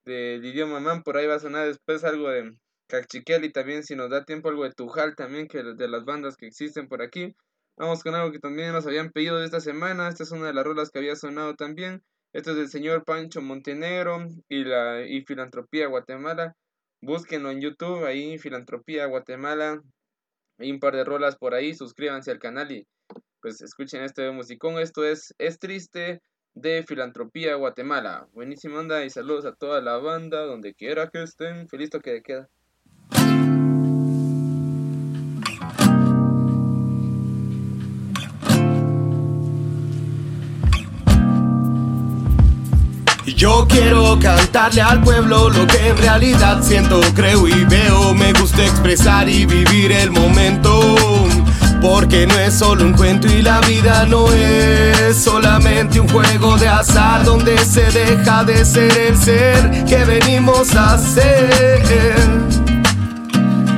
[0.05, 1.03] del idioma mam.
[1.03, 2.53] Por ahí va a sonar después algo de
[2.87, 6.37] Cachiquel y también si nos da tiempo algo de Tujal también, que de las bandas
[6.37, 7.35] que existen por aquí.
[7.77, 10.07] Vamos con algo que también nos habían pedido esta semana.
[10.07, 12.01] Esta es una de las rolas que había sonado también.
[12.33, 16.55] Esto es del señor Pancho Montenegro y la y Filantropía Guatemala.
[17.01, 19.81] Búsquenlo en YouTube, ahí Filantropía Guatemala.
[20.57, 22.87] Hay un par de rolas por ahí, suscríbanse al canal y
[23.41, 24.79] pues escuchen este musicón.
[24.79, 26.21] Esto es Es Triste
[26.53, 28.27] de Filantropía Guatemala.
[28.33, 31.67] Buenísima onda y saludos a toda la banda, donde quiera que estén.
[31.69, 32.49] Feliz toque de queda.
[43.37, 48.15] Yo quiero cantarle al pueblo lo que en realidad siento, creo y veo.
[48.15, 51.16] Me gusta expresar y vivir el momento.
[51.81, 56.67] Porque no es solo un cuento y la vida no es solamente un juego de
[56.67, 62.76] azar donde se deja de ser el ser que venimos a ser.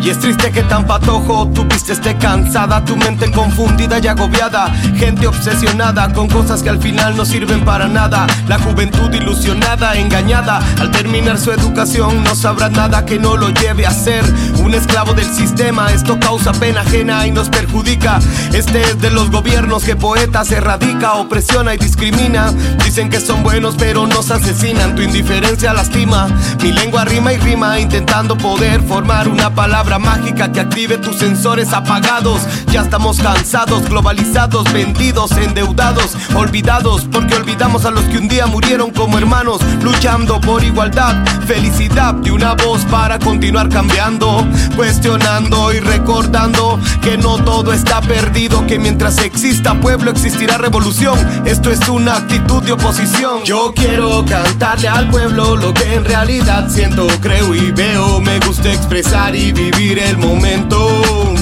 [0.02, 4.74] Y es triste que tan patojo tu vista esté cansada, tu mente confundida y agobiada,
[4.95, 10.62] gente obsesionada con cosas que al final no sirven para nada, la juventud ilusionada, engañada,
[10.80, 14.24] al terminar su educación no sabrá nada que no lo lleve a ser
[14.64, 18.20] un esclavo del sistema, esto causa pena ajena y nos perjudica,
[18.54, 22.54] este es de los gobiernos que poetas erradica, opresiona y discrimina,
[22.86, 26.30] dicen que son buenos pero nos asesinan, tu indiferencia lastima,
[26.64, 31.74] mi lengua rima y rima intentando poder formar una palabra mágica que active tus sensores
[31.74, 32.41] apagados.
[32.72, 38.91] Ya estamos cansados, globalizados, vendidos, endeudados, olvidados, porque olvidamos a los que un día murieron
[38.91, 44.45] como hermanos, luchando por igualdad, felicidad y una voz para continuar cambiando,
[44.76, 51.18] cuestionando y recordando que no todo está perdido, que mientras exista pueblo existirá revolución.
[51.45, 53.43] Esto es una actitud de oposición.
[53.43, 58.20] Yo quiero cantarle al pueblo lo que en realidad siento, creo y veo.
[58.22, 61.34] Me gusta expresar y vivir el momento.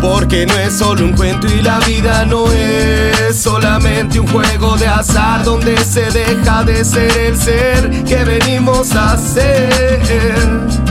[0.00, 4.88] Porque no es solo un cuento y la vida no es solamente un juego de
[4.88, 10.81] azar donde se deja de ser el ser que venimos a ser.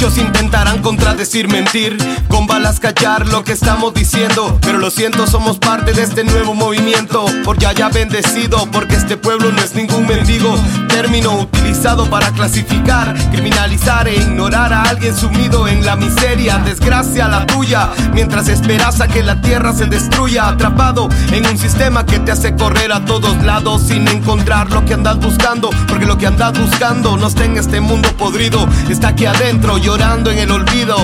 [0.00, 1.98] Muchos intentarán contradecir, mentir,
[2.28, 4.58] con balas callar lo que estamos diciendo.
[4.62, 7.26] Pero lo siento, somos parte de este nuevo movimiento.
[7.44, 10.54] Por ya ya bendecido, porque este pueblo no es ningún mendigo.
[10.88, 16.56] Término utilizado para clasificar, criminalizar e ignorar a alguien sumido en la miseria.
[16.64, 20.48] Desgracia la tuya, mientras esperas a que la tierra se destruya.
[20.48, 24.94] Atrapado en un sistema que te hace correr a todos lados sin encontrar lo que
[24.94, 25.68] andas buscando.
[25.86, 30.38] Porque lo que andas buscando no está en este mundo podrido, está aquí adentro en
[30.38, 30.96] el olvido.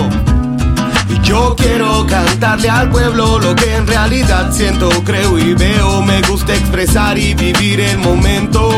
[1.08, 6.02] Y yo quiero cantarle al pueblo lo que en realidad siento, creo y veo.
[6.02, 8.70] Me gusta expresar y vivir el momento.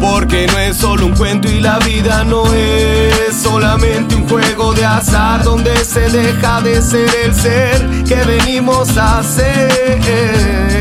[0.00, 4.84] Porque no es solo un cuento y la vida no es solamente un juego de
[4.84, 10.75] azar donde se deja de ser el ser que venimos a ser.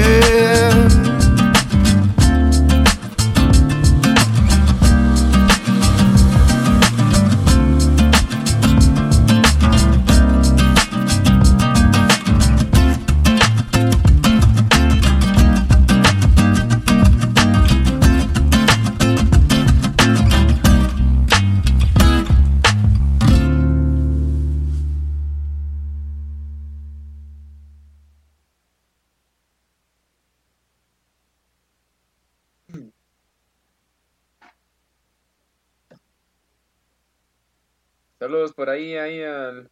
[38.26, 39.70] Saludos por ahí, ahí al,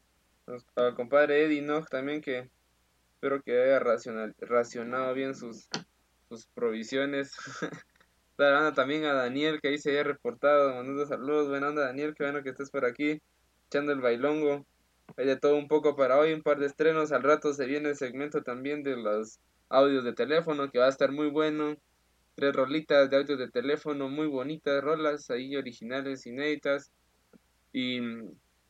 [0.75, 1.83] al compadre Eddie, ¿no?
[1.85, 2.51] También que
[3.15, 5.67] espero que haya racional, racionado bien sus,
[6.29, 7.31] sus provisiones.
[8.37, 11.49] También a Daniel, que ahí se había reportado, mandando saludos.
[11.49, 13.23] Buena onda, Daniel, qué bueno que estés por aquí,
[13.69, 14.63] echando el bailongo.
[15.17, 17.11] Hay de todo un poco para hoy, un par de estrenos.
[17.11, 20.89] Al rato se viene el segmento también de los audios de teléfono, que va a
[20.89, 21.75] estar muy bueno.
[22.35, 26.91] Tres rolitas de audios de teléfono, muy bonitas, rolas ahí originales, inéditas.
[27.75, 27.99] Y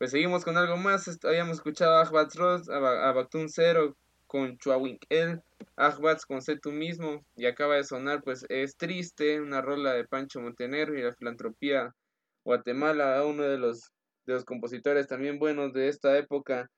[0.03, 1.17] pues seguimos con algo más.
[1.23, 3.13] Habíamos escuchado a Ahbats Ross, a,
[3.47, 3.95] Zero
[4.27, 5.41] con Chuawinkel,
[5.77, 7.23] Ahbats con Sé tú mismo.
[7.37, 11.95] Y acaba de sonar, pues es triste, una rola de Pancho Montenegro y la filantropía
[12.43, 13.93] Guatemala, uno de los,
[14.25, 16.69] de los compositores también buenos de esta época,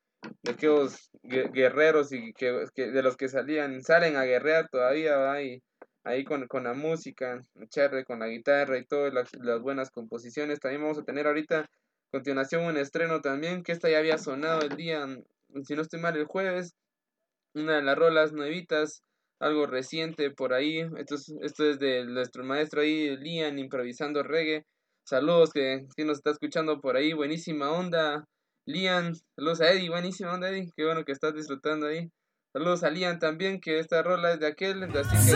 [0.43, 5.41] de aquellos gue- guerreros y que, de los que salían, salen a guerrear todavía, ¿va?
[5.41, 5.64] Y
[6.03, 9.31] ahí con, con la música, echarle con la guitarra y todas las,
[9.64, 10.60] buenas composiciones.
[10.60, 11.68] También vamos a tener ahorita
[12.16, 15.06] continuación un estreno también, que esta ya había sonado el día,
[15.66, 16.74] si no estoy mal, el jueves.
[17.54, 19.04] Una de las rolas nuevitas,
[19.42, 20.80] algo reciente por ahí.
[20.98, 24.64] Esto es, esto es de nuestro maestro ahí, Lian, improvisando reggae.
[25.06, 28.24] Saludos que, que nos está escuchando por ahí, buenísima onda.
[28.66, 32.10] Lian, saludos a Eddie, buenísima onda Eddie, qué bueno que estás disfrutando ahí.
[32.54, 35.36] Saludos a Lian también, que esta rola es de aquel, así que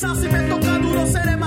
[0.00, 0.20] cenizas.
[0.20, 1.39] Si me toca duro, seré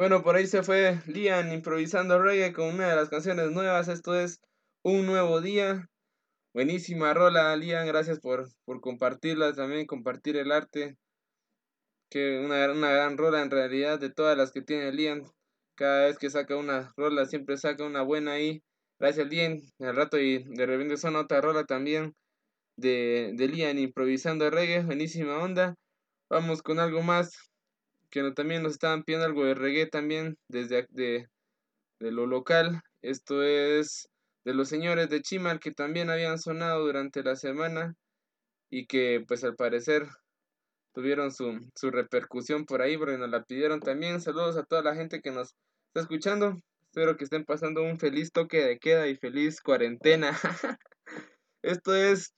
[0.00, 3.86] Bueno, por ahí se fue Lian improvisando reggae con una de las canciones nuevas.
[3.88, 4.40] Esto es
[4.82, 5.90] Un Nuevo Día.
[6.54, 7.86] Buenísima rola, Lian.
[7.86, 10.96] Gracias por, por compartirla también, compartir el arte.
[12.08, 15.20] Que una, una gran rola en realidad de todas las que tiene Lian.
[15.74, 18.62] Cada vez que saca una rola, siempre saca una buena ahí.
[18.98, 19.60] Gracias, Lian.
[19.80, 22.14] Al rato y de repente son otra rola también
[22.76, 24.82] de, de Lian improvisando reggae.
[24.82, 25.74] Buenísima onda.
[26.30, 27.49] Vamos con algo más
[28.10, 31.28] que no- también nos estaban pidiendo algo de reggae también desde de,
[32.00, 32.82] de lo local.
[33.02, 34.08] Esto es
[34.44, 37.94] de los señores de Chimal que también habían sonado durante la semana
[38.70, 40.08] y que pues al parecer
[40.94, 44.20] tuvieron su, su repercusión por ahí porque nos la pidieron también.
[44.20, 45.54] Saludos a toda la gente que nos
[45.88, 46.56] está escuchando.
[46.82, 50.32] Espero que estén pasando un feliz toque de queda y feliz cuarentena.
[51.62, 52.34] Esto es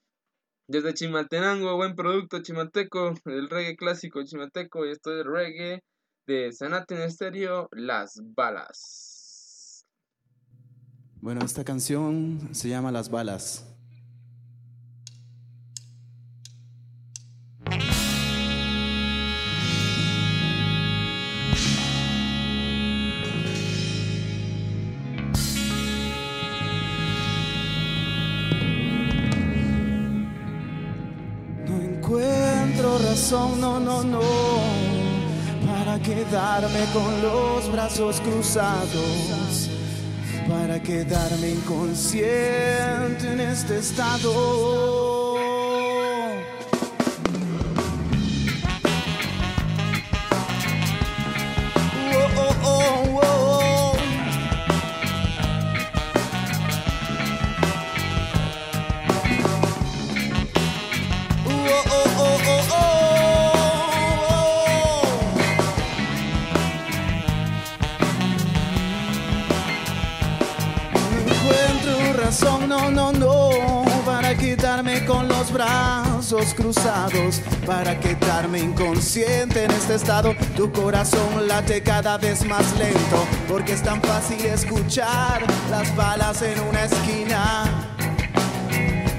[0.73, 5.85] desde Chimaltenango, buen producto chimalteco, el reggae clásico chimalteco, y esto es reggae
[6.27, 9.87] de Sanaten Estéreo, Las Balas.
[11.21, 13.72] Bueno, esta canción se llama Las Balas.
[33.81, 34.21] No, no, no,
[35.67, 39.71] para quedarme con los brazos cruzados,
[40.49, 45.22] para quedarme inconsciente en este estado.
[76.51, 80.35] Cruzados para quedarme inconsciente en este estado.
[80.57, 86.59] Tu corazón late cada vez más lento porque es tan fácil escuchar las balas en
[86.61, 87.65] una esquina.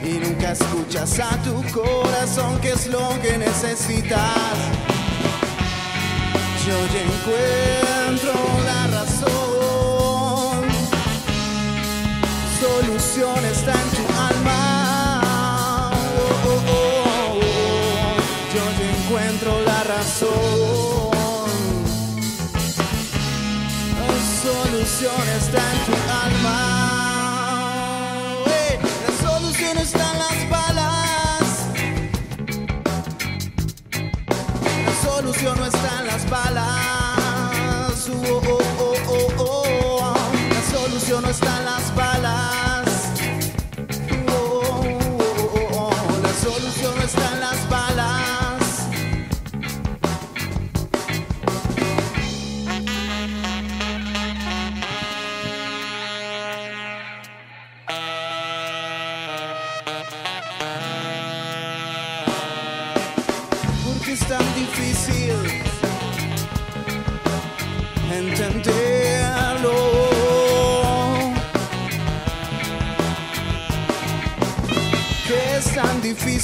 [0.04, 4.58] Y nunca escuchas a tu corazón que es lo que necesitas.
[6.66, 8.34] Yo ya encuentro
[8.66, 10.64] la razón.
[12.60, 14.63] Solución está en tu alma.
[20.24, 21.84] La razón.
[24.00, 24.08] La
[24.42, 25.94] solución está en tu
[26.26, 26.60] alma.
[28.46, 30.40] Ey, La solución está en las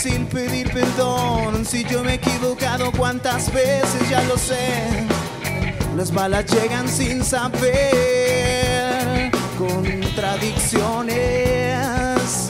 [0.02, 5.08] difícil pedir perdón si yo me he equivocado cuántas veces ya lo sé.
[5.98, 7.60] Las balas llegan sin saber
[9.58, 12.50] contradicciones.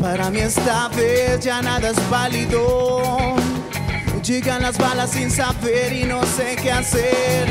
[0.00, 3.36] Para mí esta vez ya nada es válido.
[4.24, 7.46] Llegan las balas sin saber y no sé qué hacer.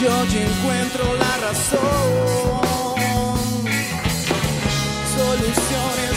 [0.00, 2.62] Yo ya encuentro la razón.
[5.14, 6.09] Solución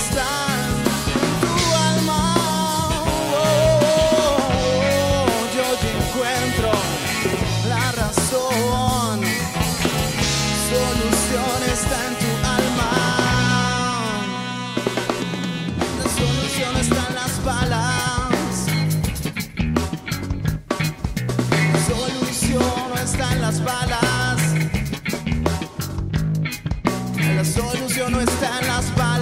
[23.64, 24.42] balas.
[27.36, 29.13] La solución no está en las balas.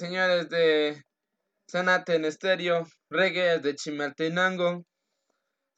[0.00, 1.02] Señores de
[1.68, 4.84] Sanate en estéreo, reggae de Chimaltenango.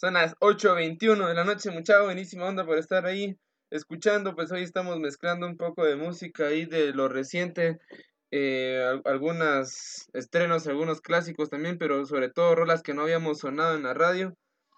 [0.00, 3.36] Son las 8.21 de la noche, mucha buenísima onda por estar ahí
[3.70, 4.36] escuchando.
[4.36, 7.78] Pues hoy estamos mezclando un poco de música ahí de lo reciente,
[8.30, 13.74] eh, al- algunos estrenos, algunos clásicos también, pero sobre todo rolas que no habíamos sonado
[13.76, 14.34] en la radio.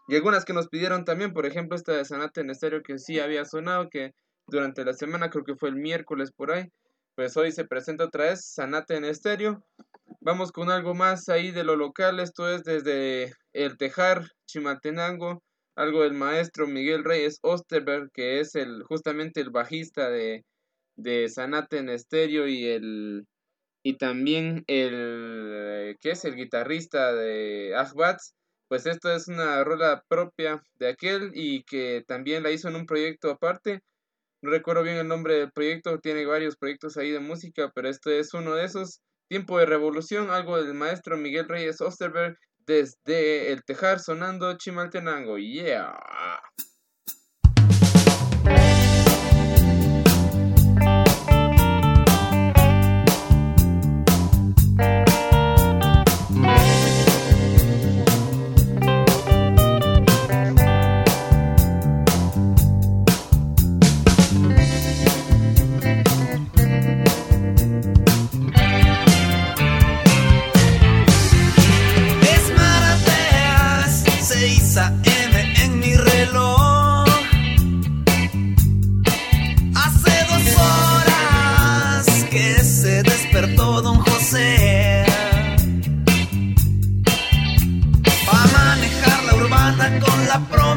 [0.09, 3.21] Y algunas que nos pidieron también, por ejemplo, esta de Sanate en estéreo que sí
[3.21, 4.13] había sonado, que
[4.47, 6.71] durante la semana, creo que fue el miércoles por ahí.
[7.17, 9.65] Pues hoy se presenta otra vez Sanate en estéreo.
[10.21, 12.19] Vamos con algo más ahí de lo local.
[12.19, 15.41] Esto es desde El Tejar, Chimaltenango.
[15.77, 20.45] Algo del maestro Miguel Reyes Osterberg, que es el justamente el bajista de,
[20.97, 23.27] de Sanate en estéreo y el
[23.85, 28.35] y también el que es el guitarrista de Ahbats.
[28.67, 32.87] Pues esto es una rola propia de aquel y que también la hizo en un
[32.87, 33.83] proyecto aparte.
[34.45, 38.19] No recuerdo bien el nombre del proyecto, tiene varios proyectos ahí de música, pero este
[38.19, 39.01] es uno de esos.
[39.27, 45.39] Tiempo de Revolución, algo del maestro Miguel Reyes Osterberg desde El Tejar sonando Chimaltenango.
[45.39, 45.99] Yeah.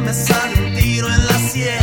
[0.08, 1.78] Promesa de un tiro en la sien.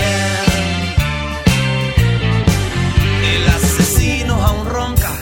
[3.34, 5.12] El asesino aún ronca,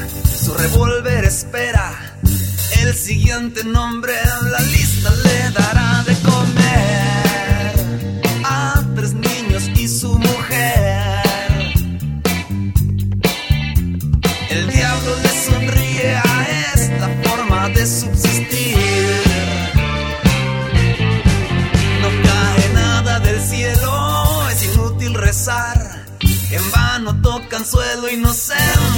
[0.45, 2.19] su revólver espera.
[2.81, 4.82] El siguiente nombre en la lista
[27.65, 28.92] vano tocan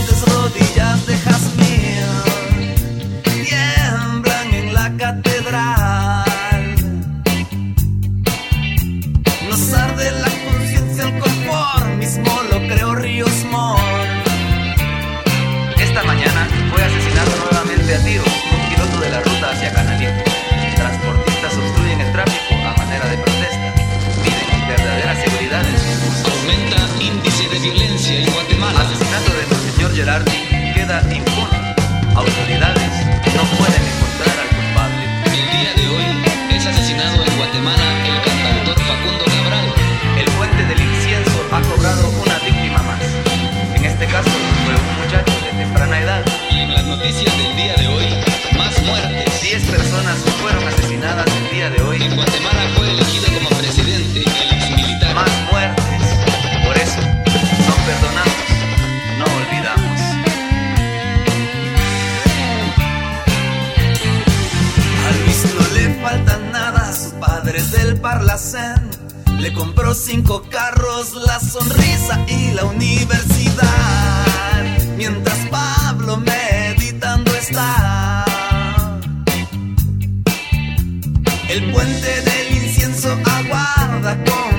[30.04, 30.36] Gerardi
[30.74, 31.58] queda impune.
[32.14, 32.92] Autoridades
[33.34, 35.02] no pueden encontrar al culpable.
[35.32, 36.04] El día de hoy
[36.52, 39.64] es asesinado en Guatemala el cantautor Facundo Cabral.
[40.20, 43.00] El puente del incienso ha cobrado una víctima más.
[43.74, 46.22] En este caso fue un muchacho de temprana edad.
[46.50, 48.04] Y en las noticias del día de hoy,
[48.58, 49.40] más muertes.
[49.40, 52.02] 10 personas fueron asesinadas el día de hoy.
[52.02, 52.63] En Guatemala
[69.40, 73.64] Le compró cinco carros, la sonrisa y la universidad.
[74.96, 78.24] Mientras Pablo meditando está.
[81.48, 84.53] El puente del incienso aguarda con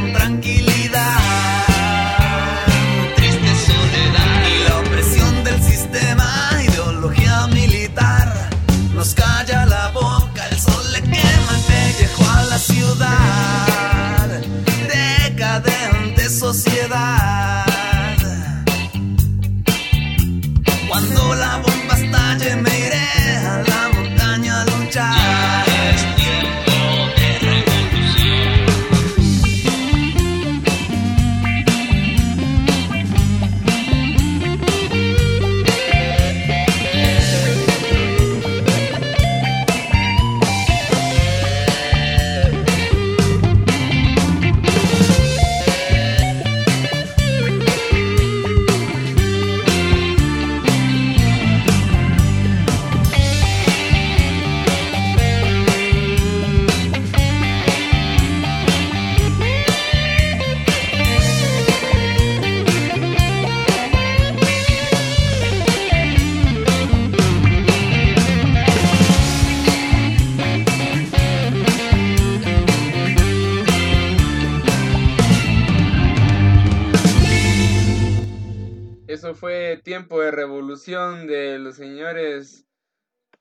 [79.16, 82.66] Eso fue Tiempo de Revolución de los señores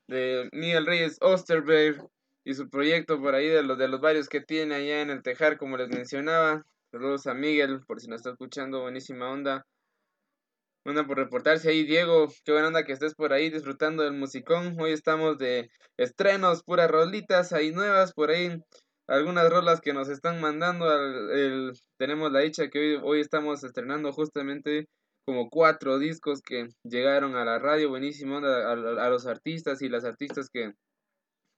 [0.07, 2.09] de Miguel Reyes Osterberg
[2.45, 5.25] y su proyecto por ahí de los de los varios que tiene allá en el
[5.25, 6.65] Tejar, como les mencionaba.
[6.93, 9.67] Saludos a Miguel, por si nos está escuchando, buenísima onda.
[10.85, 12.29] Onda por reportarse ahí, Diego.
[12.45, 14.77] Qué buena onda que estés por ahí disfrutando del musicón.
[14.79, 18.63] Hoy estamos de estrenos, puras rolitas ahí nuevas, por ahí
[19.09, 20.89] algunas rolas que nos están mandando.
[20.89, 24.87] al- el- tenemos la dicha que hoy, hoy estamos estrenando justamente
[25.25, 27.89] como cuatro discos que llegaron a la radio.
[27.89, 30.73] Buenísimo a, a- a los artistas y las artistas que,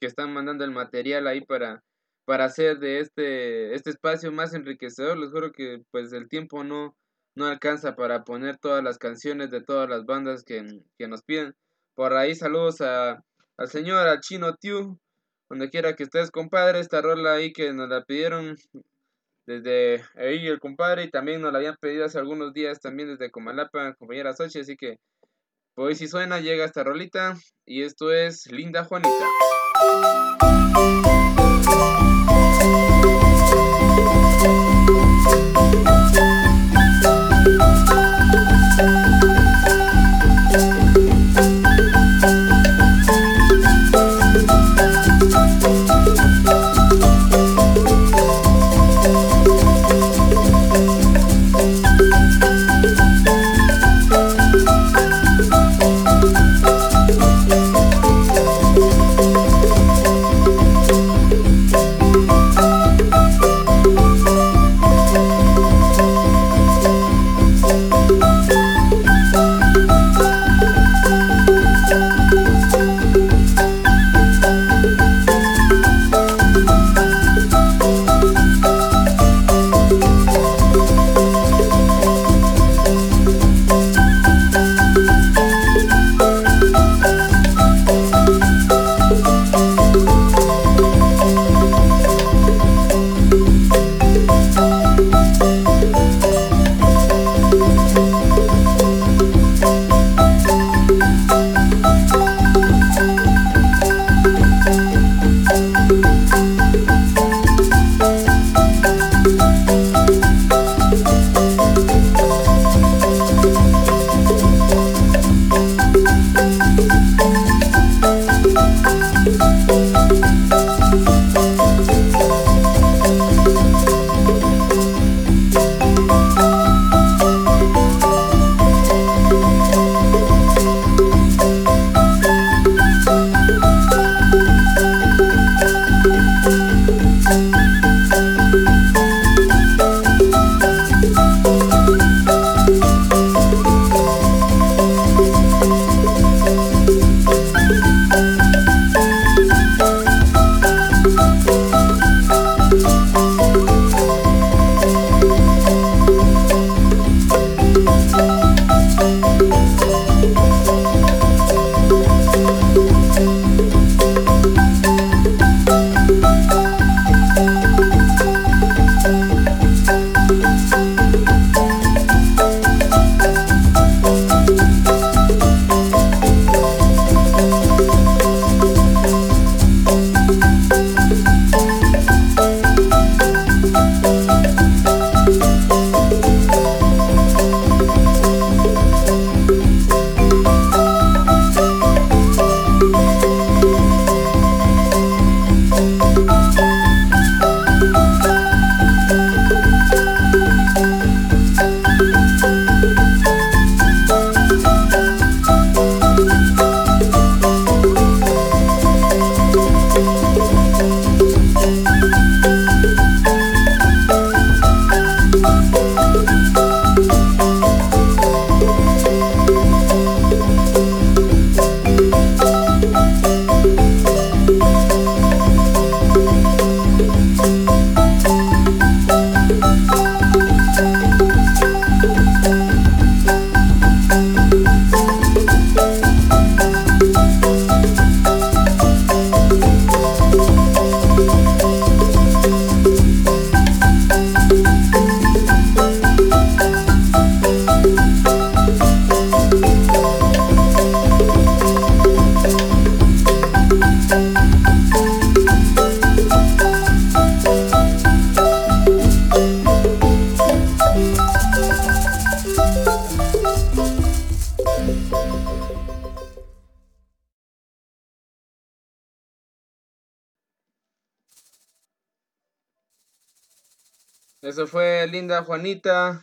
[0.01, 1.83] que están mandando el material ahí para,
[2.25, 5.19] para hacer de este, este espacio más enriquecedor.
[5.19, 6.97] Les juro que pues el tiempo no,
[7.35, 10.65] no alcanza para poner todas las canciones de todas las bandas que,
[10.99, 11.55] que nos piden.
[11.95, 13.23] Por ahí saludos a,
[13.57, 14.99] al señor, al chino Tiu,
[15.49, 16.79] donde quiera que estés, compadre.
[16.81, 18.57] Esta rola ahí que nos la pidieron
[19.47, 23.31] desde ahí el compadre y también nos la habían pedido hace algunos días también desde
[23.31, 24.99] Comalapa, compañera Sochi, así que
[25.77, 29.27] hoy si suena llega esta rolita y esto es Linda Juanita.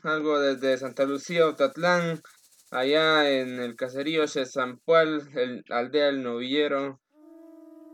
[0.04, 2.22] Algo desde Santa Lucía, Otatlán,
[2.72, 7.02] allá en el caserío Chesampual, el aldea El Novillero.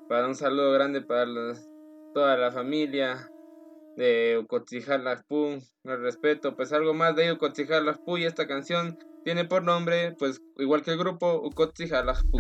[0.08, 1.26] Para un saludo grande para
[2.14, 3.32] toda la familia
[3.98, 10.16] de Ucotijalajpú, el respeto, pues algo más de Ucotijalajpú y esta canción tiene por nombre,
[10.20, 12.38] pues igual que el grupo Ucotijalajpú.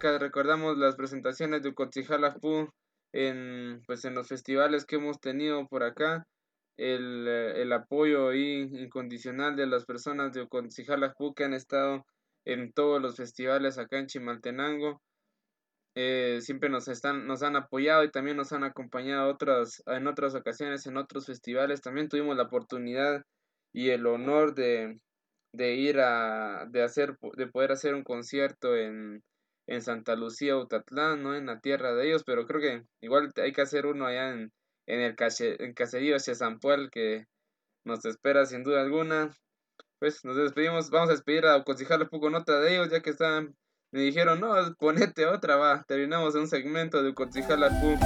[0.00, 2.70] Recordamos las presentaciones de Ucotijalacpú
[3.12, 6.26] en, pues, en los festivales que hemos tenido por acá.
[6.76, 12.04] el, eh, el apoyo incondicional de las personas de Oconcijalajpu que han estado
[12.46, 15.00] en todos los festivales acá en Chimaltenango.
[15.94, 20.34] Eh, siempre nos están nos han apoyado y también nos han acompañado otras en otras
[20.34, 23.22] ocasiones en otros festivales también tuvimos la oportunidad
[23.74, 24.98] y el honor de,
[25.52, 29.01] de ir a de hacer de poder hacer un concierto en,
[29.72, 33.52] en Santa Lucía Utatlán no en la tierra de ellos pero creo que igual hay
[33.52, 34.52] que hacer uno allá en,
[34.86, 37.26] en el cache- en caserío Chezampuel que
[37.84, 39.30] nos espera sin duda alguna
[39.98, 43.54] pues nos despedimos vamos a despedir a Oconcejala con otra de ellos ya que están
[43.94, 45.84] me dijeron, no, ponete otra, va.
[45.86, 47.98] Terminamos un segmento de Q.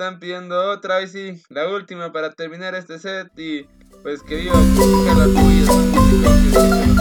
[0.00, 3.28] están pidiendo otra, y sí, la última para terminar este set.
[3.38, 3.66] Y
[4.02, 6.99] pues que viva Ucotzijala Fu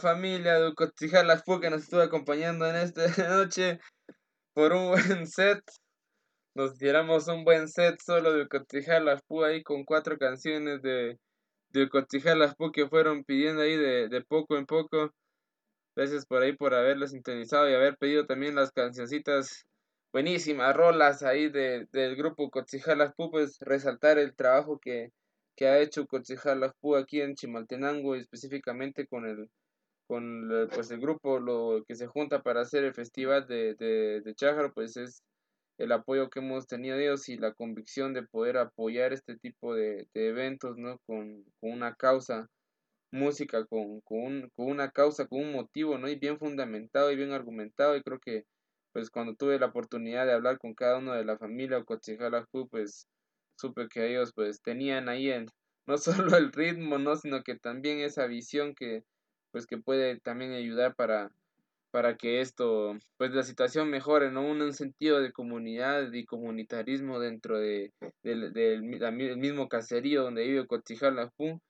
[0.00, 3.78] familia de Ucotzijala Fu que nos estuvo acompañando en esta noche
[4.54, 5.62] por un buen set.
[6.54, 11.18] Nos tiramos un buen set solo de Ucotzijala Fu ahí con cuatro canciones de,
[11.70, 15.12] de Ucotzijala Fu que fueron pidiendo ahí de, poco en poco.
[15.94, 19.66] Gracias por ahí por haberlo sintonizado y haber pedido también las cancioncitas
[20.12, 25.12] buenísimas rolas ahí de, del grupo Cotsijalajpú, pues resaltar el trabajo que,
[25.56, 29.48] que ha hecho Cotsijalajpú aquí en Chimaltenango y específicamente con el
[30.10, 34.20] con el, pues el grupo lo que se junta para hacer el festival de, de,
[34.22, 35.22] de Chájaro, pues es
[35.78, 39.74] el apoyo que hemos tenido de ellos y la convicción de poder apoyar este tipo
[39.74, 40.98] de, de eventos, ¿no?
[41.06, 42.48] Con, con una causa,
[43.12, 46.08] música con, con, un- con una causa, con un motivo, ¿no?
[46.08, 48.44] Y bien fundamentado y bien argumentado y creo que
[48.92, 52.68] pues cuando tuve la oportunidad de hablar con cada uno de la familia o Cotzijalajú,
[52.70, 53.06] pues
[53.56, 55.46] supe que ellos pues tenían ahí en,
[55.86, 57.16] no solo el ritmo, ¿no?
[57.16, 59.04] Sino que también esa visión que
[59.52, 61.30] pues que puede también ayudar para,
[61.90, 64.42] para que esto, pues la situación mejore, ¿no?
[64.42, 71.60] Un, sentido de comunidad y comunitarismo dentro de, del, el mismo caserío donde vive Cotzijalajú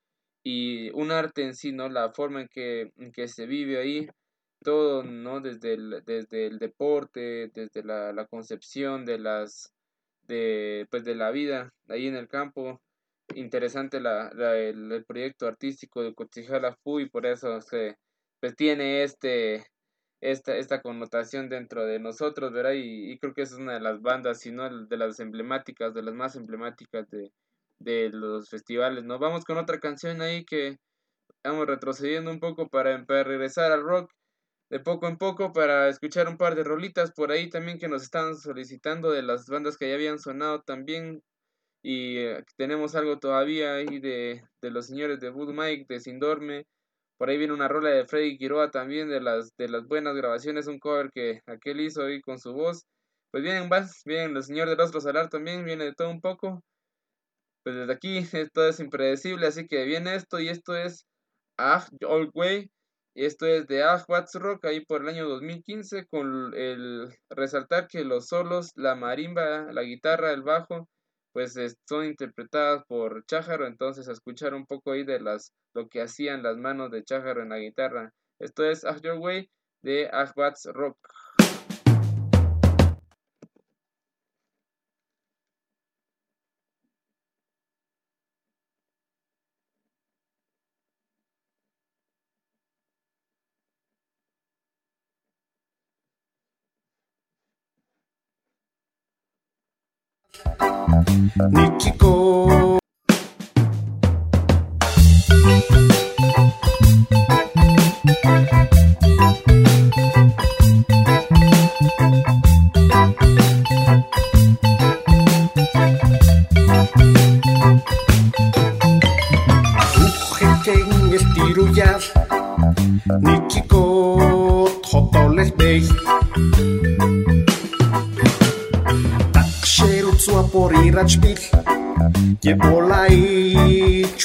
[0.43, 1.89] y un arte en sí, ¿no?
[1.89, 4.09] La forma en que, que se vive ahí,
[4.63, 5.41] todo, ¿no?
[5.41, 9.73] Desde el, desde el deporte, desde la, la concepción de las,
[10.27, 12.81] de, pues de la vida ahí en el campo.
[13.35, 17.97] Interesante la, la- el, proyecto artístico de Cotzijala Fu y por eso se,
[18.41, 19.67] pues tiene este,
[20.21, 22.73] esta, esta connotación dentro de nosotros, ¿verdad?
[22.73, 26.03] Y, y creo que es una de las bandas, si no de las emblemáticas, de
[26.03, 27.33] las más emblemáticas de,
[27.79, 29.19] de los festivales, ¿no?
[29.19, 30.79] Vamos con otra canción ahí que
[31.45, 34.13] vamos retrocediendo un poco para, para regresar al rock
[34.71, 38.03] de poco en poco para escuchar un par de rolitas por ahí también que nos
[38.05, 41.23] están solicitando de las bandas que ya habían sonado también
[41.83, 46.67] y eh, tenemos algo todavía ahí de, de los señores de Voodoo Mike, de Sindorme,
[47.19, 50.67] por ahí viene una rola de Freddy Quiroa también de las, de las buenas grabaciones,
[50.67, 52.85] un cover que aquel hizo ahí con su voz,
[53.31, 56.63] pues vienen más, vienen los señores del Rostro Salar también, viene de todo un poco,
[57.63, 61.05] pues desde aquí esto es impredecible, así que viene esto y esto es
[61.59, 62.71] Ah Old Way,
[63.15, 68.05] esto es de Ah What's Rock ahí por el año 2015 con el resaltar que
[68.05, 70.89] los solos, la marimba, la guitarra, el bajo,
[71.33, 76.03] pues es- son interpretadas por Chájaro, entonces escuchar un poco ahí de las lo que
[76.03, 78.13] hacían las manos de Chájaro en la guitarra.
[78.41, 79.51] Esto es Ah Your Way
[79.83, 80.67] de Ah What's
[101.49, 102.30] Nichiko.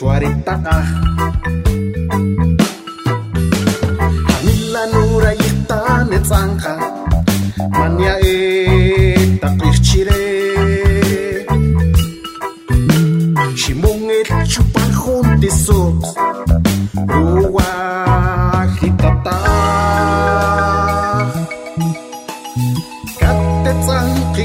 [0.05, 0.85] soare ah.
[4.93, 5.79] nura yita
[6.09, 6.73] ne tsanka
[7.77, 8.35] mania e
[9.41, 10.21] tapichire
[13.61, 16.09] shimon el chupar junte sops
[17.13, 17.69] rua
[18.79, 19.37] hitata.
[23.19, 24.43] Katte tsanki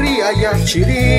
[0.00, 1.09] ria ya ayachiri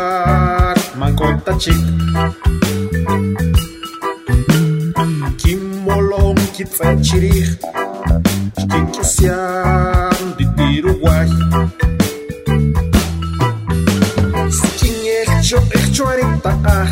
[0.00, 1.76] pensar uma gota chica
[5.38, 7.58] Kimolon que tzachirir
[8.58, 11.28] Chiquician de Tiruguay
[14.50, 16.86] Sikinyecho echoarita ah.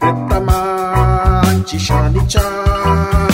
[0.00, 3.31] Retaman chichanichan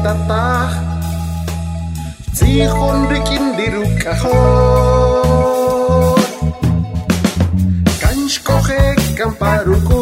[0.00, 0.72] tatah
[2.32, 4.30] Tzihon rikin dirukahor
[8.00, 9.99] Kanshkohe kamparuko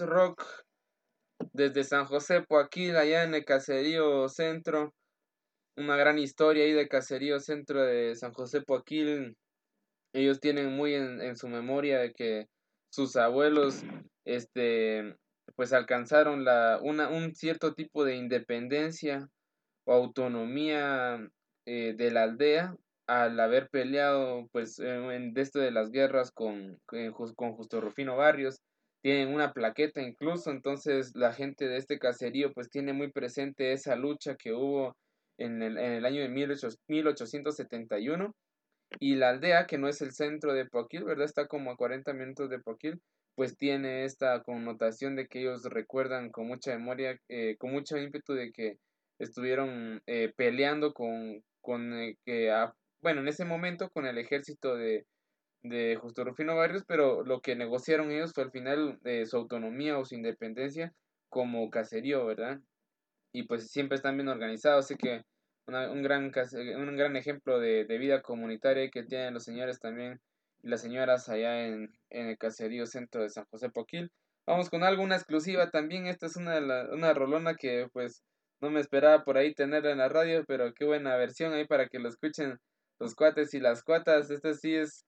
[0.00, 0.44] Rock
[1.52, 4.94] desde San José Poaquil, allá en el caserío centro.
[5.76, 9.36] Una gran historia ahí de caserío centro de San José Poaquil.
[10.12, 12.48] Ellos tienen muy en, su memoria de que
[12.90, 13.84] sus abuelos,
[14.24, 15.16] este,
[15.54, 19.28] pues alcanzaron la, una, un cierto tipo de independencia
[19.86, 21.28] o autonomía
[21.66, 22.74] eh, de la aldea
[23.06, 27.80] al haber peleado pues en, en de esto de las guerras con, Jus- con Justo
[27.80, 28.60] Rufino Barrios
[29.02, 33.96] tienen una plaqueta incluso entonces la gente de este caserío pues tiene muy presente esa
[33.96, 34.96] lucha que hubo
[35.38, 38.34] en el, en el año de 18 1871
[39.00, 41.26] y la aldea que no es el centro de Poquil, ¿verdad?
[41.26, 43.00] Está como a 40 minutos de Poquil,
[43.34, 48.34] pues tiene esta connotación de que ellos recuerdan con mucha memoria, eh, con mucho ímpetu
[48.34, 48.78] de que
[49.18, 52.50] estuvieron eh, peleando con, con eh, que,
[53.02, 55.06] bueno, en ese momento con el ejército de,
[55.68, 59.98] de Justo Rufino Barrios, pero lo que negociaron ellos fue al final eh, su autonomía
[59.98, 60.92] o su independencia
[61.28, 62.60] como caserío, ¿verdad?
[63.32, 65.22] Y pues siempre están bien organizados, así que
[65.66, 69.80] una- un, gran, case- un gran ejemplo de, de vida comunitaria que tienen los señores
[69.80, 70.20] también
[70.62, 74.10] y las señoras allá en, en el caserío centro de San José Poquil.
[74.46, 76.58] Vamos con algo, una exclusiva también, esta es una,
[76.92, 78.24] una rolona que pues
[78.60, 81.86] no me esperaba por ahí tener en la radio, pero qué buena versión ahí para
[81.88, 82.58] que lo escuchen
[82.98, 84.30] los cuates y las cuatas.
[84.30, 85.04] Esta sí es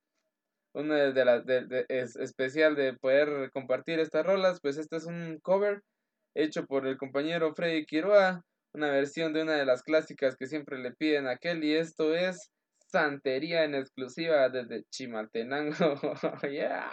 [0.74, 5.04] una de las de, de- es especial de poder compartir estas rolas, pues este es
[5.06, 5.82] un cover
[6.34, 8.42] hecho por el compañero Freddy Quiroa,
[8.72, 12.14] una versión de una de las clásicas que siempre le piden a aquel y esto
[12.14, 12.50] es
[12.86, 15.74] Santería en exclusiva desde Chimaltenango.
[16.50, 16.90] yeah.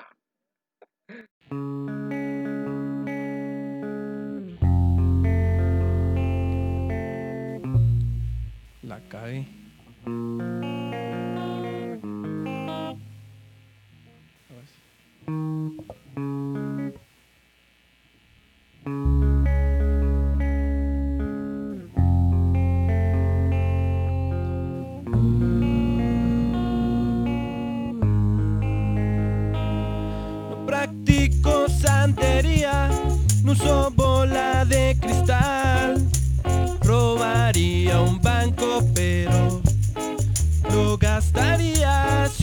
[8.84, 9.45] La cagué.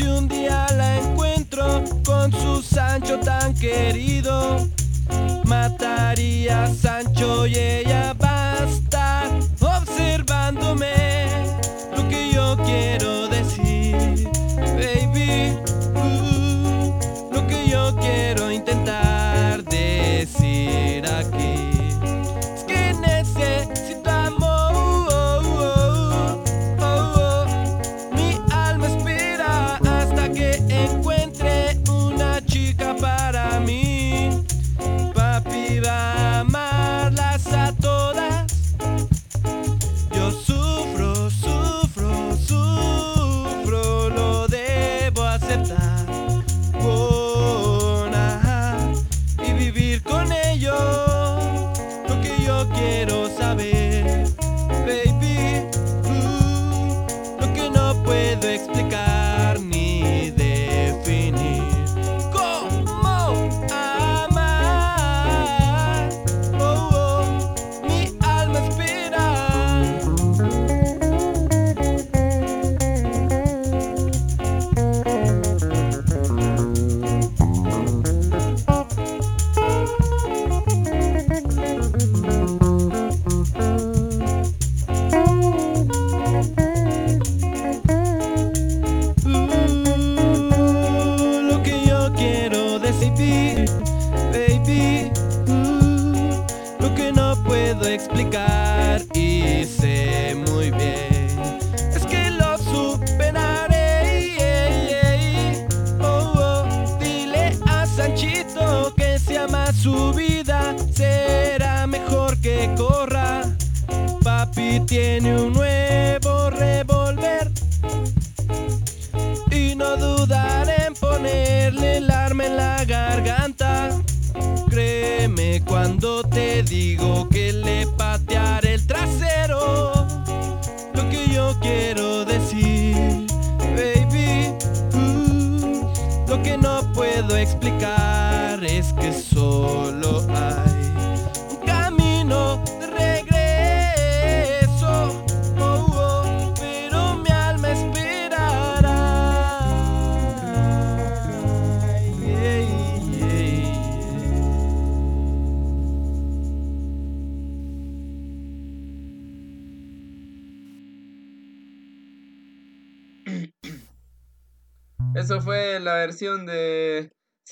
[0.04, 4.68] Si un día la encuentro con su Sancho tan querido.
[5.44, 9.28] Mataría a Sancho y ella va a estar
[9.60, 11.26] observándome
[11.96, 13.13] lo que yo quiero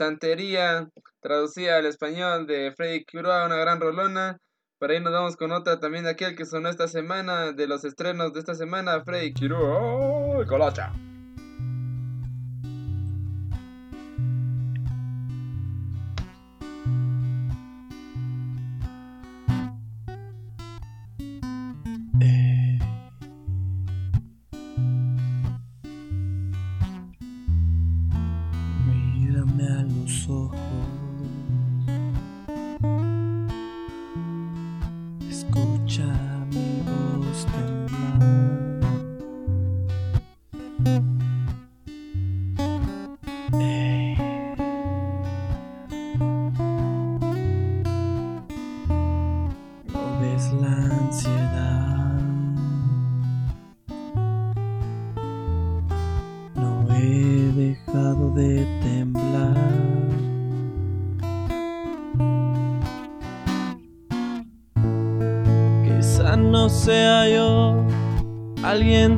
[0.02, 0.88] Santería,
[1.20, 4.36] traducida al español de Freddy Quiroga, una gran rolona.
[4.80, 7.84] Para ahí nos vamos con otra también de aquel que sonó esta semana, de los
[7.84, 10.92] estrenos de esta semana, Freddy Quiroga, Colocha.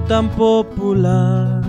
[0.09, 1.62] tan popular.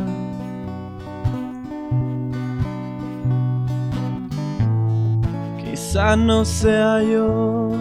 [5.63, 7.71] Quizá no sea yo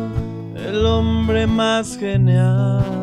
[0.54, 2.93] el hombre más genial.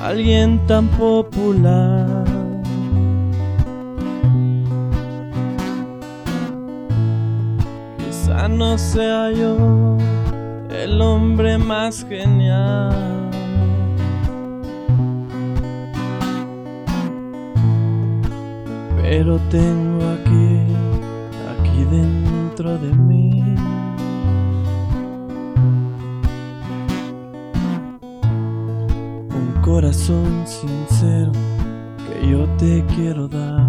[0.00, 2.24] Alguien tan popular.
[7.98, 9.96] Quizá no sea yo
[10.70, 13.30] el hombre más genial.
[19.02, 20.60] Pero tengo aquí,
[21.52, 23.65] aquí dentro de mí.
[29.66, 33.60] Corazón sincero que yo te quiero dar.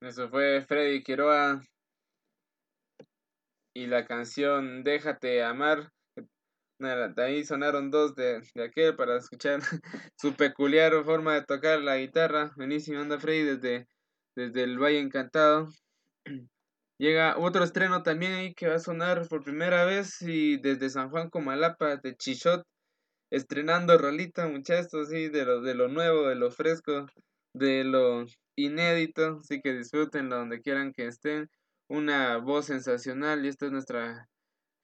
[0.00, 1.60] Eso fue Freddy Quiroa
[3.74, 5.90] y la canción Déjate amar.
[6.78, 9.60] De ahí sonaron dos de, de aquel para escuchar
[10.16, 12.52] su peculiar forma de tocar la guitarra.
[12.54, 13.88] Buenísimo, anda Freddy desde,
[14.34, 15.68] desde el Valle Encantado.
[16.98, 21.08] Llega otro estreno también ahí que va a sonar por primera vez y desde San
[21.08, 22.62] Juan Comalapa, de Chichot,
[23.30, 27.06] estrenando rolita, muchachos, sí, de lo, de lo nuevo, de lo fresco,
[27.54, 31.48] de lo inédito, así que disfrútenlo donde quieran que estén.
[31.88, 34.28] Una voz sensacional y esta es nuestra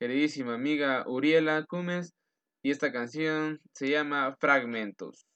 [0.03, 2.13] queridísima amiga Uriela Cumes
[2.61, 5.29] y esta canción se llama Fragmentos.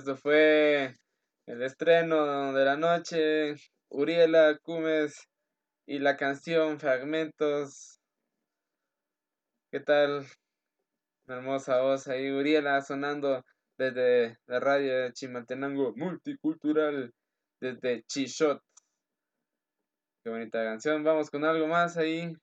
[0.00, 0.96] Esto fue
[1.46, 3.54] el estreno de la noche,
[3.90, 5.28] Uriela Cumes
[5.86, 8.00] y la canción Fragmentos.
[9.70, 10.26] ¿Qué tal?
[11.26, 13.44] Una hermosa voz ahí, Uriela sonando
[13.76, 17.12] desde la radio de Chimaltenango Multicultural,
[17.60, 18.62] desde Chishot.
[20.24, 21.04] Qué bonita canción.
[21.04, 22.34] Vamos con algo más ahí.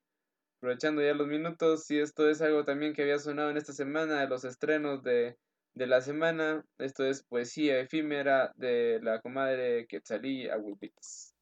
[0.58, 1.90] Aprovechando ya los minutos.
[1.90, 5.38] Y esto es algo también que había sonado en esta semana de los estrenos de,
[5.78, 6.66] de la semana.
[6.80, 11.34] Esto es Poesía Efímera de la comadre Quetzalí Agulpitas.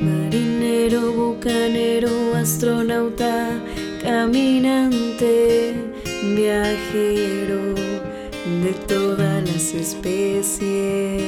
[0.00, 3.50] Marinero, bucanero, astronauta,
[4.02, 5.74] caminante,
[6.36, 11.18] viajero de todas las especies.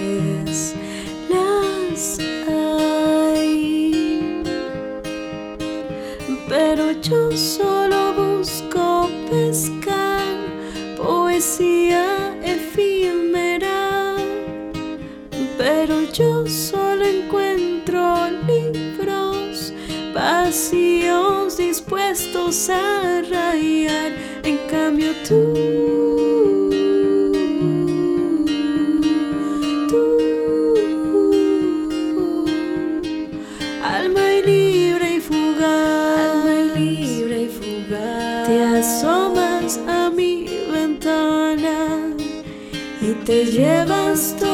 [6.49, 10.25] Pero yo solo busco pescar
[10.97, 14.17] poesía efímera
[15.61, 19.73] pero yo solo encuentro libros
[20.15, 24.13] vacíos dispuestos a rayar.
[24.43, 26.20] En cambio tú,
[43.45, 44.50] llevas todita,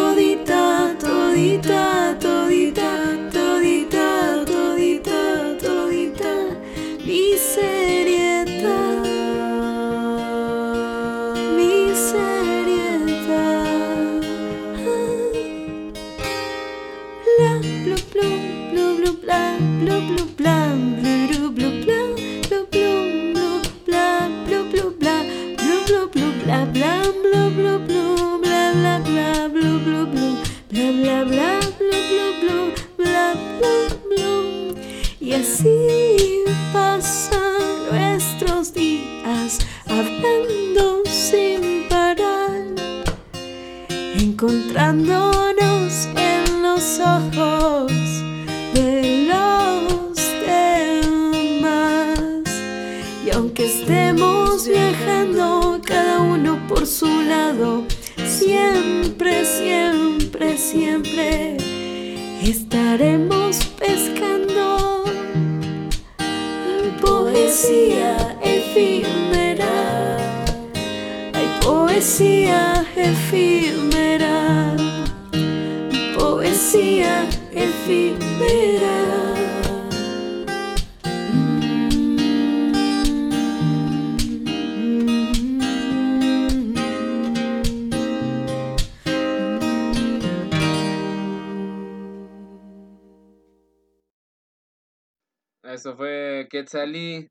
[96.66, 97.30] Quetzalí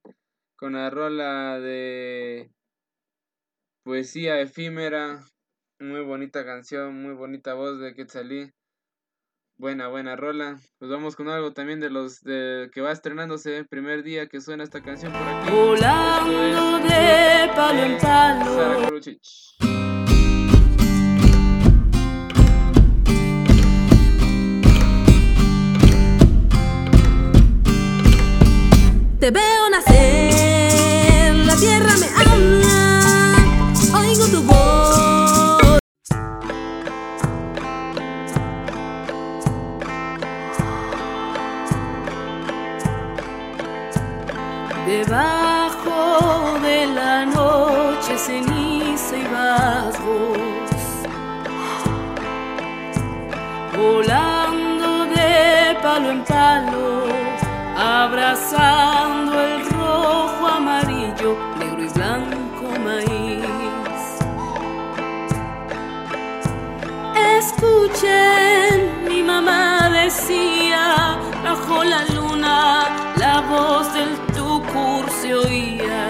[0.55, 2.49] con la rola de
[3.83, 5.25] Poesía Efímera.
[5.77, 8.49] Muy bonita canción, muy bonita voz de Quetzalí.
[9.57, 10.57] Buena, buena rola.
[10.79, 14.39] Pues vamos con algo también de los de que va estrenándose el primer día que
[14.39, 15.51] suena esta canción por aquí.
[15.51, 18.55] Volando es de palo en palo.
[18.55, 19.94] Sara
[29.25, 33.35] Te veo nacer, la tierra me habla,
[33.97, 35.79] oigo tu voz.
[44.85, 50.37] Debajo de la noche ceniza y vasgos,
[53.75, 57.04] volando de palo en palo,
[58.05, 63.99] abrazando el rojo, amarillo, negro y blanco maíz.
[67.37, 72.85] Escuchen, mi mamá decía, bajo la luna,
[73.17, 76.05] la voz del tucur se oía.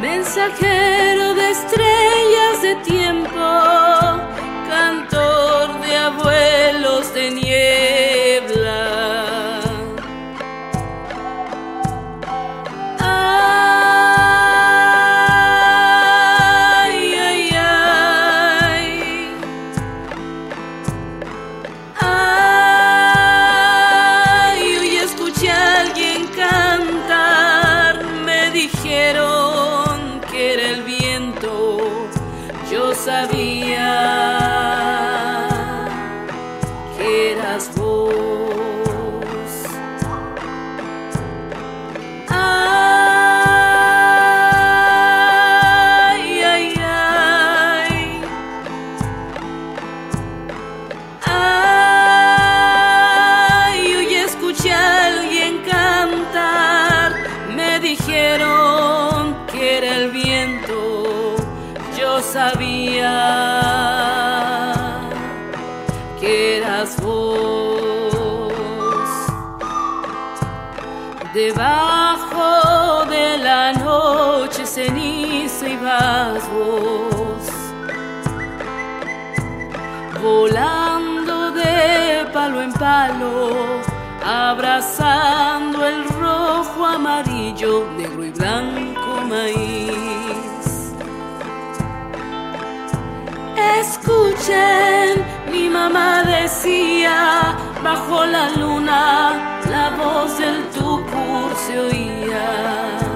[0.00, 3.48] Mensajero de estrellas de tiempo,
[4.70, 7.91] cantor de abuelos de niebla.
[76.52, 77.44] Vos,
[80.20, 83.50] volando de palo en palo,
[84.24, 90.92] abrazando el rojo, amarillo, negro y blanco maíz.
[93.80, 103.11] Escuchen, mi mamá decía, bajo la luna, la voz del tucur se oía.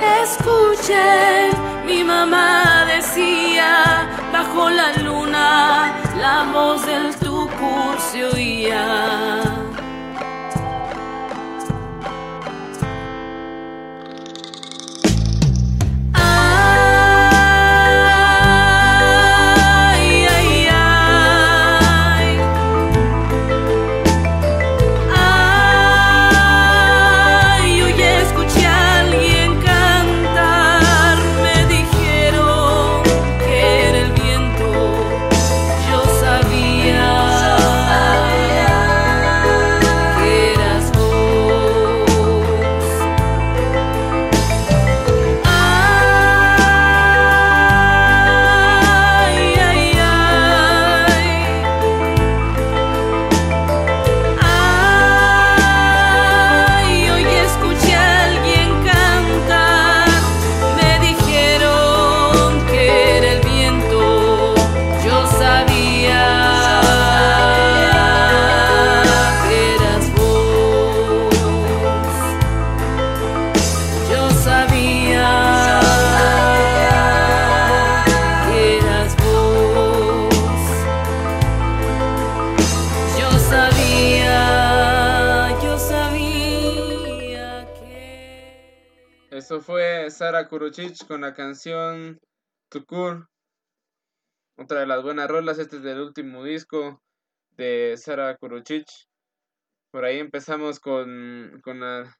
[0.00, 1.52] Escuchen,
[1.86, 9.42] mi mamá decía, bajo la luna, la voz del tucur se oía.
[91.06, 92.20] Con la canción
[92.68, 93.28] Tukur.
[94.58, 95.58] Otra de las buenas rolas.
[95.58, 97.02] Este es del último disco
[97.56, 99.06] de Sara Kuruchich.
[99.92, 102.16] Por ahí empezamos con, con la,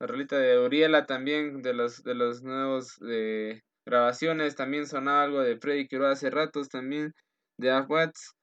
[0.00, 4.56] la rolita de Uriela también, de los, de los nuevos eh, grabaciones.
[4.56, 7.14] También sonaba algo de Freddy Quiroga hace ratos también,
[7.58, 8.34] de Afwats.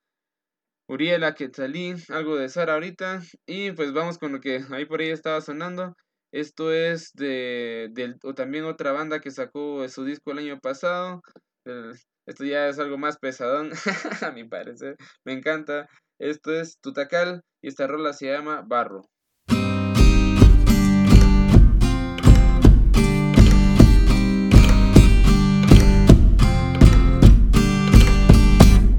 [0.88, 3.22] Uriela, Quetzalí, algo de Sara ahorita.
[3.46, 5.96] Y pues vamos con lo que ahí por ahí estaba sonando.
[6.36, 11.22] Esto es de, o también otra banda que sacó su disco el año pasado.
[11.64, 11.94] Eh,
[12.26, 13.72] Esto ya es algo más pesadón,
[14.22, 14.98] a mi parecer.
[15.24, 15.88] Me encanta.
[16.20, 19.06] Esto es Tutacal y esta rola se llama Barro.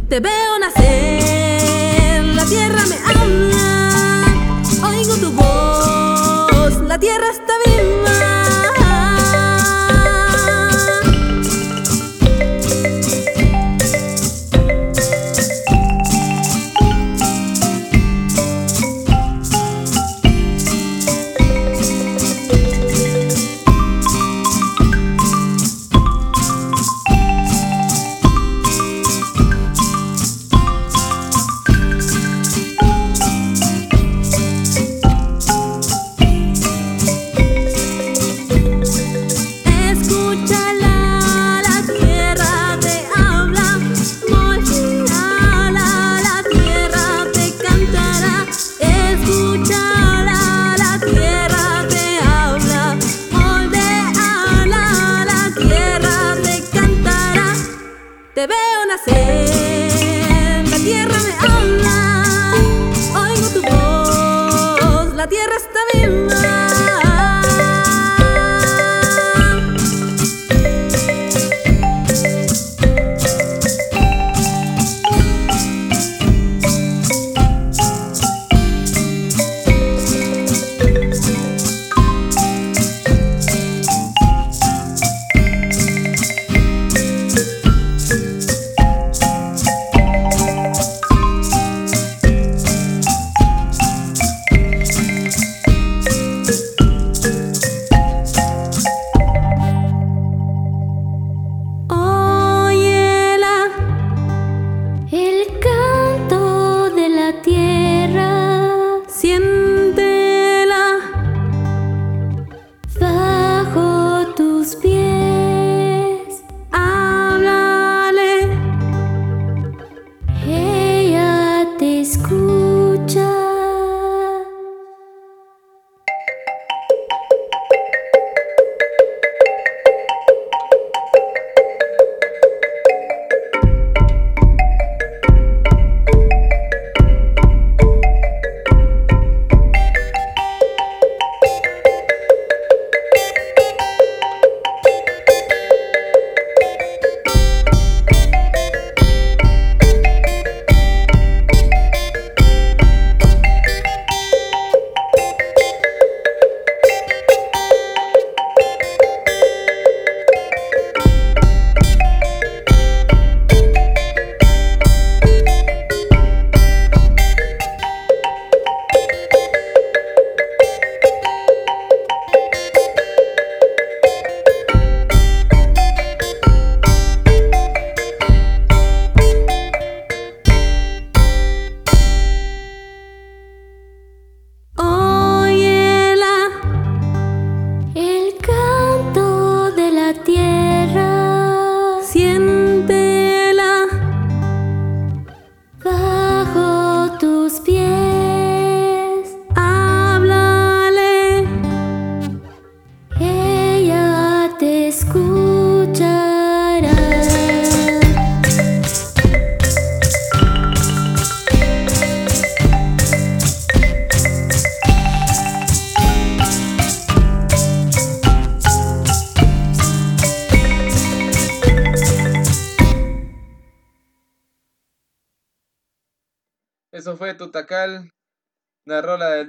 [0.08, 2.75] Te veo nacer, la tierra
[6.97, 7.45] la tierra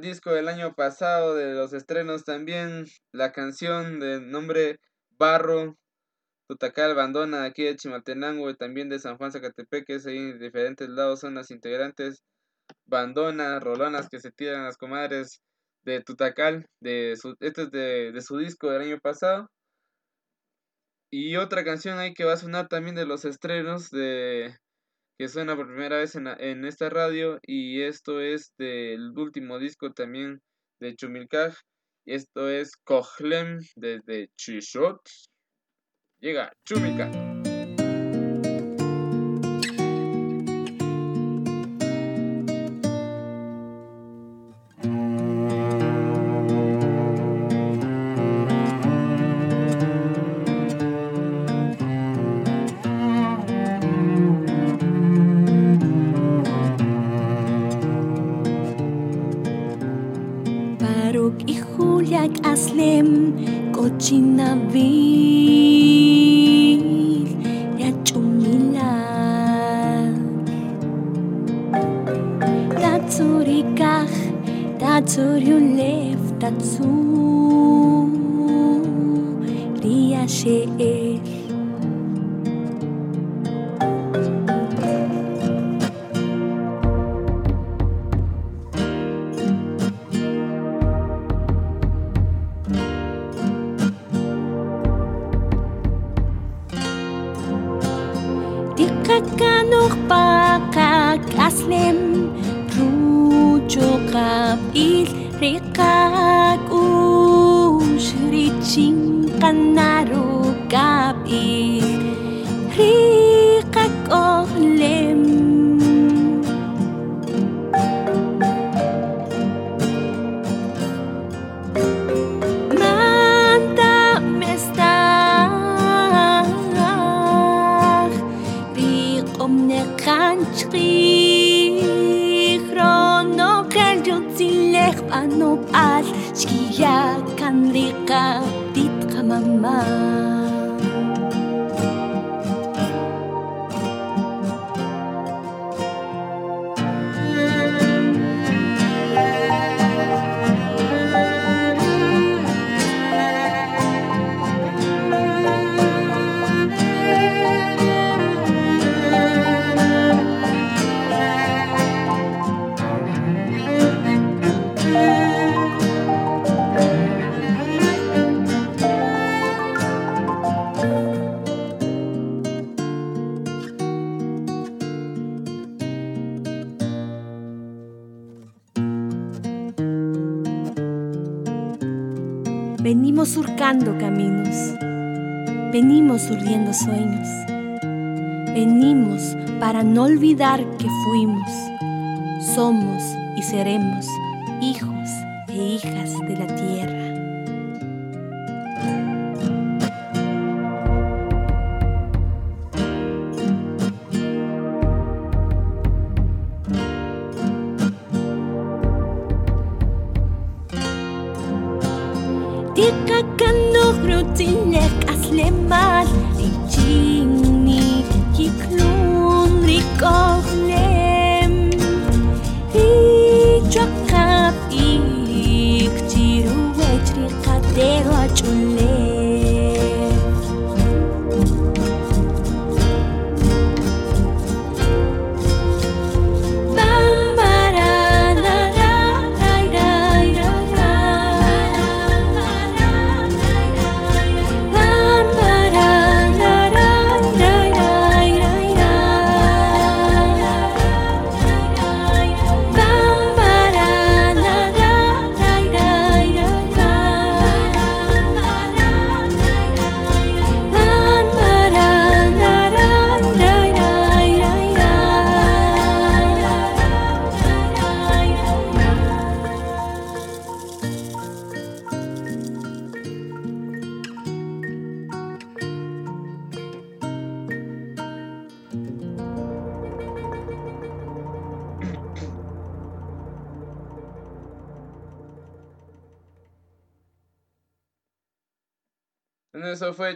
[0.02, 4.80] disco del año pasado, de los estrenos también, la canción de nombre
[5.18, 5.78] Barro,
[6.48, 11.20] Tutacal, bandona aquí de Chimaltenango y también de San Juan Zacatepeques, ahí en diferentes lados
[11.20, 12.24] son las integrantes,
[12.86, 15.42] bandona, rolonas que se tiran las comadres
[15.84, 19.50] de Tutacal, de su, este es de, de su disco del año pasado.
[21.12, 24.56] Y otra canción ahí que va a sonar también de los estrenos de
[25.18, 29.92] que suena por primera vez en, en esta radio y esto es del último disco
[29.92, 30.42] también
[30.80, 31.56] de Chumilcaj.
[32.06, 35.02] Esto es Cojlem desde Chishot.
[36.20, 37.57] Llega Chumilcaj.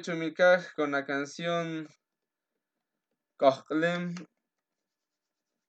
[0.02, 1.88] Fue Chumilcaj con la canción
[3.38, 4.16] Cojlem.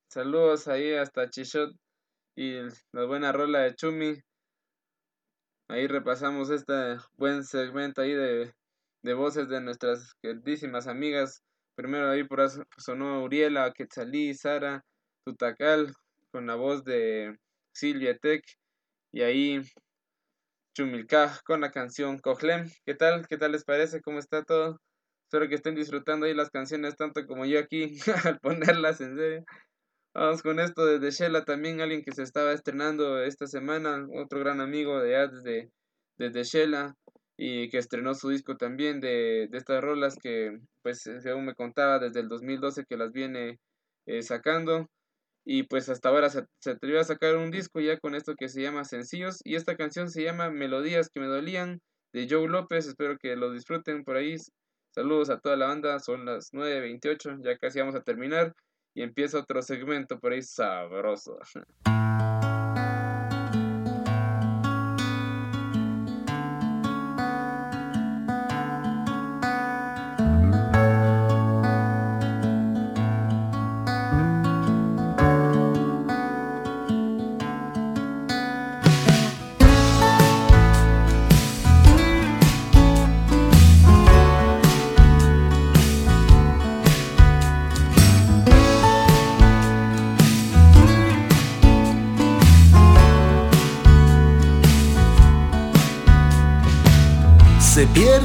[0.08, 1.74] Saludos ahí hasta Chichot
[2.36, 2.60] y
[2.92, 4.14] la buena rola de Chumi.
[5.68, 8.52] Ahí repasamos este buen segmento ahí de,
[9.02, 11.42] de voces de nuestras queridísimas amigas.
[11.74, 12.40] Primero ahí por
[12.78, 14.82] sonó Uriela, Quetzalí, Sara,
[15.26, 15.92] Tutacal,
[16.30, 17.36] con la voz de
[17.74, 18.42] Silvia Tech.
[19.12, 19.60] Y ahí
[20.74, 22.70] Chumilcaj con la canción Cojlem.
[22.86, 23.26] ¿Qué tal?
[23.28, 24.00] ¿Qué tal les parece?
[24.00, 24.80] ¿Cómo está todo?
[25.26, 29.44] Espero que estén disfrutando ahí las canciones tanto como yo aquí al ponerlas en serio.
[30.14, 34.60] Vamos con esto desde Shela también, alguien que se estaba estrenando esta semana, otro gran
[34.60, 35.70] amigo de allá desde,
[36.18, 36.94] desde Shela
[37.36, 41.98] y que estrenó su disco también de, de estas rolas que pues según me contaba
[41.98, 43.58] desde el 2012 que las viene
[44.06, 44.88] eh, sacando
[45.44, 48.48] y pues hasta ahora se, se atrevió a sacar un disco ya con esto que
[48.48, 51.80] se llama Sencillos y esta canción se llama Melodías que me dolían
[52.12, 54.36] de Joe López, espero que lo disfruten por ahí.
[54.94, 58.54] Saludos a toda la banda, son las 9.28, ya casi vamos a terminar
[58.94, 61.38] y empieza otro segmento por ahí sabroso.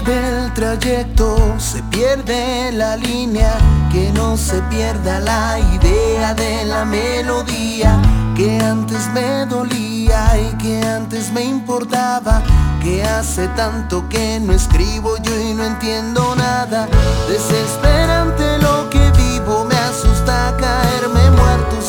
[0.08, 3.58] Se pierde el trayecto, se pierde la línea,
[3.92, 8.02] que no se pierda la idea de la melodía
[8.34, 12.42] que antes me dolía y que antes me importaba,
[12.82, 16.88] que hace tanto que no escribo yo y no entiendo nada.
[17.28, 21.82] Desesperante lo que vivo, me asusta caerme muerto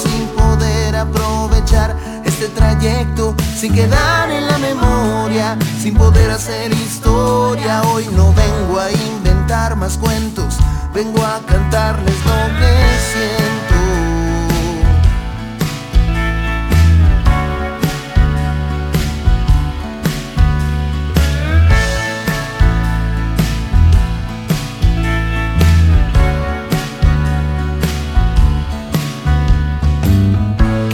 [2.40, 7.82] este trayecto, sin quedar en la memoria, sin poder hacer historia.
[7.82, 10.56] Hoy no vengo a inventar más cuentos,
[10.94, 12.72] vengo a cantarles lo que
[13.12, 13.58] siento.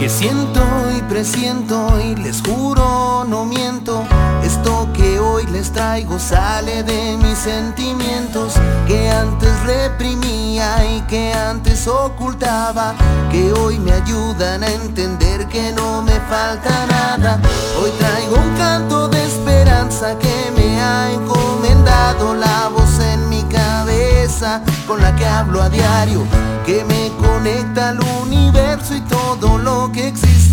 [0.07, 0.84] Siento
[1.15, 4.03] presiento y les juro, no miento.
[4.43, 11.87] Esto que hoy les traigo sale de mis sentimientos que antes reprimía y que antes
[11.87, 12.95] ocultaba.
[13.31, 17.39] Que hoy me ayudan a entender que no me falta nada.
[17.81, 24.61] Hoy traigo un canto de esperanza que me ha encomendado la voz en mi cabeza
[24.85, 26.23] con la que hablo a diario,
[26.65, 30.44] que me conecta al universo y todo lo que existe.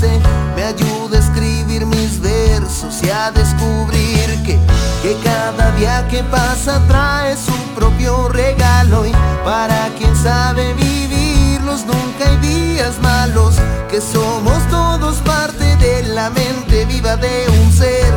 [0.57, 4.59] Me ayuda a escribir mis versos y a descubrir que,
[5.03, 9.13] que cada día que pasa trae su propio regalo y
[9.45, 13.55] para quien sabe vivirlos nunca hay días malos,
[13.89, 18.13] que somos todos parte de la mente viva de un ser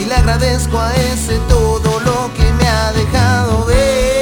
[0.00, 4.17] y le agradezco a ese todo lo que me ha dejado ver.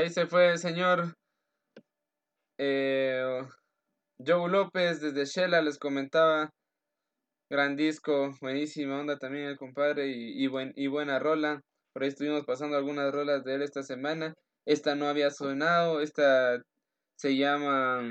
[0.00, 1.14] Ahí se fue el señor
[2.58, 3.42] eh,
[4.18, 6.50] Joe López desde Shela, les comentaba.
[7.50, 11.60] Gran disco, buenísima onda también el compadre y, y, buen, y buena rola.
[11.92, 14.34] Por ahí estuvimos pasando algunas rolas de él esta semana.
[14.66, 16.62] Esta no había sonado, esta
[17.16, 18.02] se llama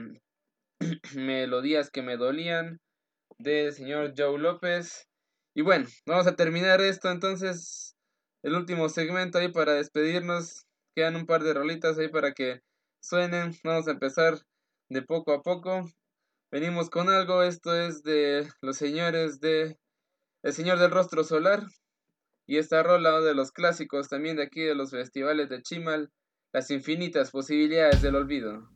[1.16, 2.80] Melodías que me dolían
[3.38, 5.08] del señor Joe López.
[5.56, 7.96] Y bueno, vamos a terminar esto entonces,
[8.44, 10.66] el último segmento ahí para despedirnos.
[11.00, 12.62] Quedan un par de rolitas ahí para que
[13.00, 13.54] suenen.
[13.64, 14.38] Vamos a empezar
[14.90, 15.90] de poco a poco.
[16.52, 19.78] Venimos con algo, esto es de los señores de
[20.44, 21.64] El Señor del Rostro Solar.
[22.46, 26.12] Y esta rola de los clásicos también de aquí de los festivales de Chimal,
[26.52, 28.70] Las infinitas posibilidades del olvido.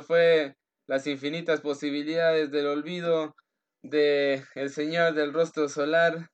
[0.00, 0.54] Fue
[0.86, 3.34] las infinitas posibilidades del olvido
[3.82, 6.30] de El Señor del Rostro Solar.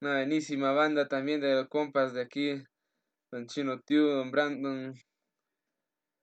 [0.00, 2.62] Una buenísima banda también de los compas de aquí,
[3.32, 4.94] Don Chino Tiu, Don Brandon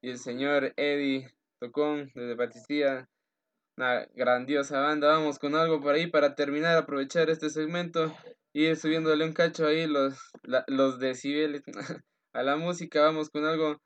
[0.02, 1.28] y el señor Eddie
[1.60, 3.08] Tocón desde Batistía.
[3.78, 5.08] Una grandiosa banda.
[5.08, 8.14] Vamos con algo por ahí para terminar, aprovechar este segmento
[8.54, 11.64] y ir subiéndole un cacho ahí los, la- los decibeles
[12.34, 13.02] a la música.
[13.02, 13.78] Vamos con algo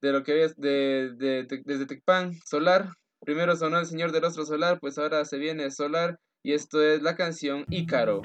[0.00, 2.90] de lo que ves de, de, Tec- desde Tecpan, Solar.
[3.20, 7.02] Primero sonó el Señor del Rostro Solar, pues ahora se viene Solar y esto es
[7.02, 8.22] la canción Ícaro.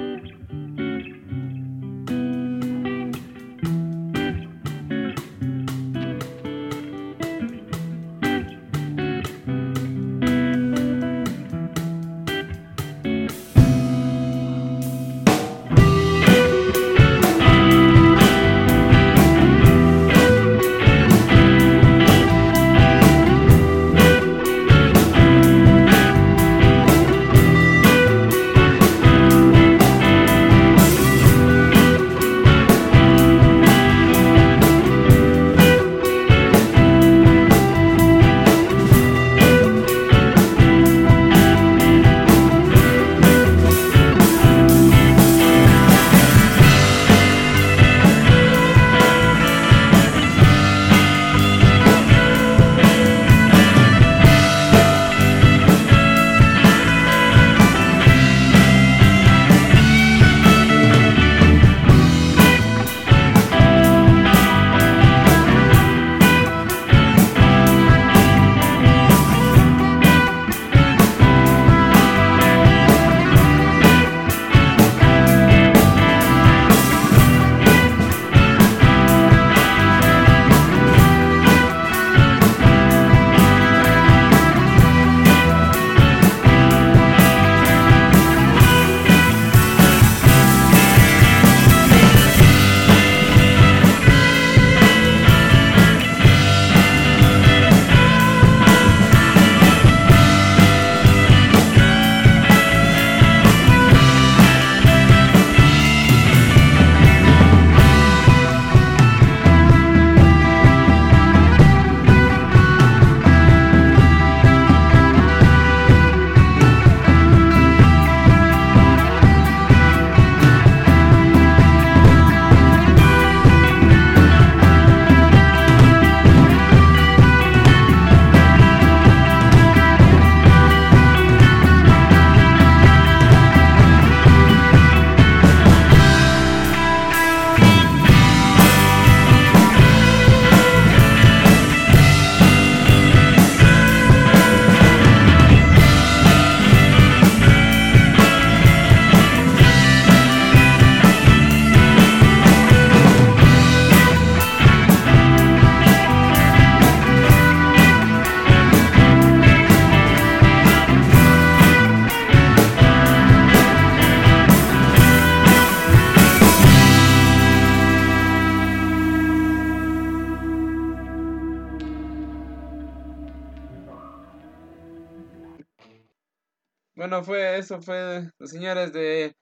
[177.03, 179.35] Bueno, fue eso, fue los señores de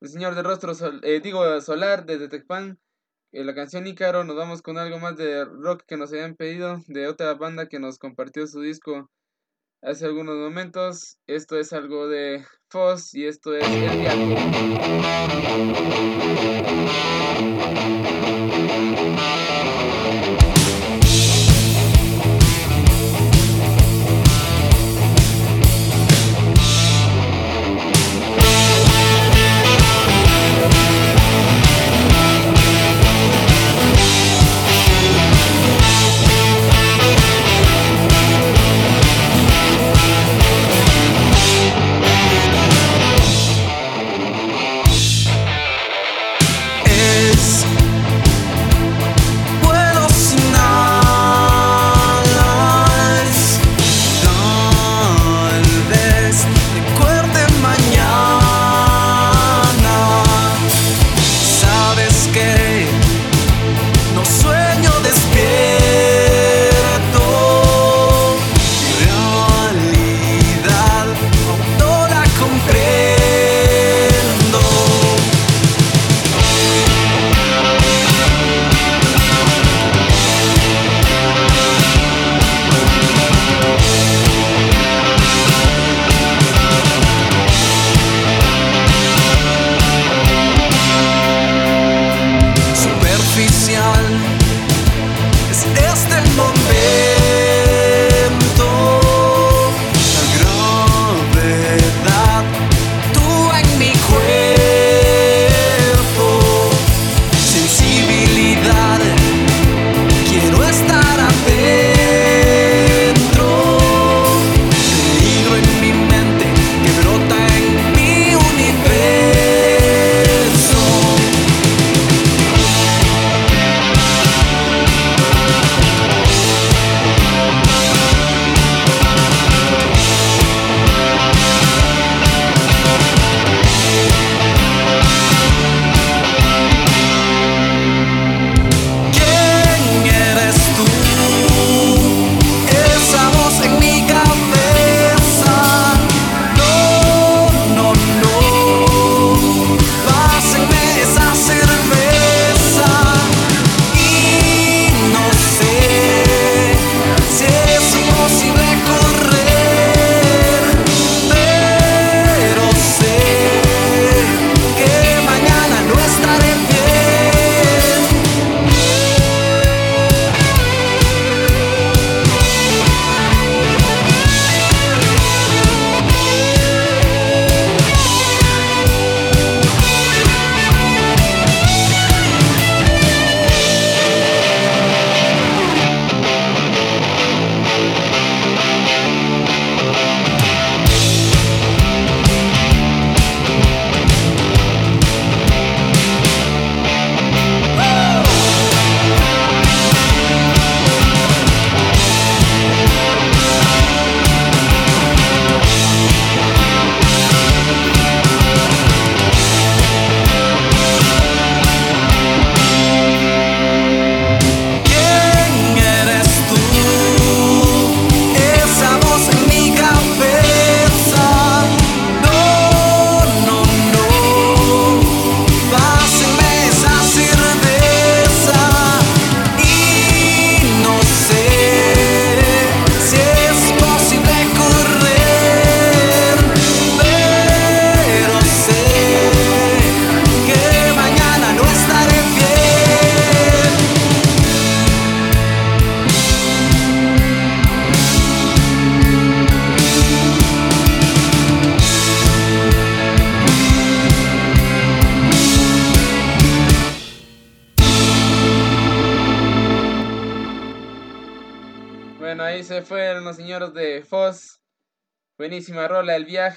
[0.00, 2.78] el señor de rostro sol- eh, digo solar desde Tecpan.
[3.32, 6.78] Eh, la canción Ícaro, nos vamos con algo más de rock que nos habían pedido
[6.86, 9.10] de otra banda que nos compartió su disco
[9.82, 11.18] hace algunos momentos.
[11.26, 14.44] Esto es algo de Foz y esto es El Viaje.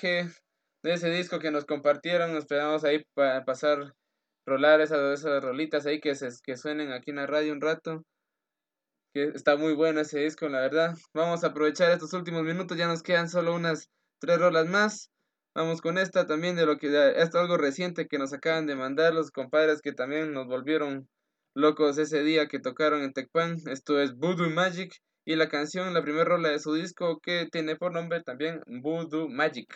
[0.08, 2.36] De ese disco que nos compartieron.
[2.36, 3.94] Esperamos ahí para pasar,
[4.46, 8.04] rolar esas, esas rolitas ahí que, se, que suenen aquí en la radio un rato.
[9.14, 10.96] Que está muy bueno ese disco, la verdad.
[11.14, 13.90] Vamos a aprovechar estos últimos minutos, ya nos quedan solo unas
[14.20, 15.10] tres rolas más.
[15.54, 19.14] Vamos con esta también de lo que esto algo reciente que nos acaban de mandar
[19.14, 21.10] los compadres que también nos volvieron
[21.54, 23.58] locos ese día que tocaron en Tecpan.
[23.68, 27.76] Esto es Voodoo Magic y la canción, la primera rola de su disco que tiene
[27.76, 29.76] por nombre también Voodoo Magic.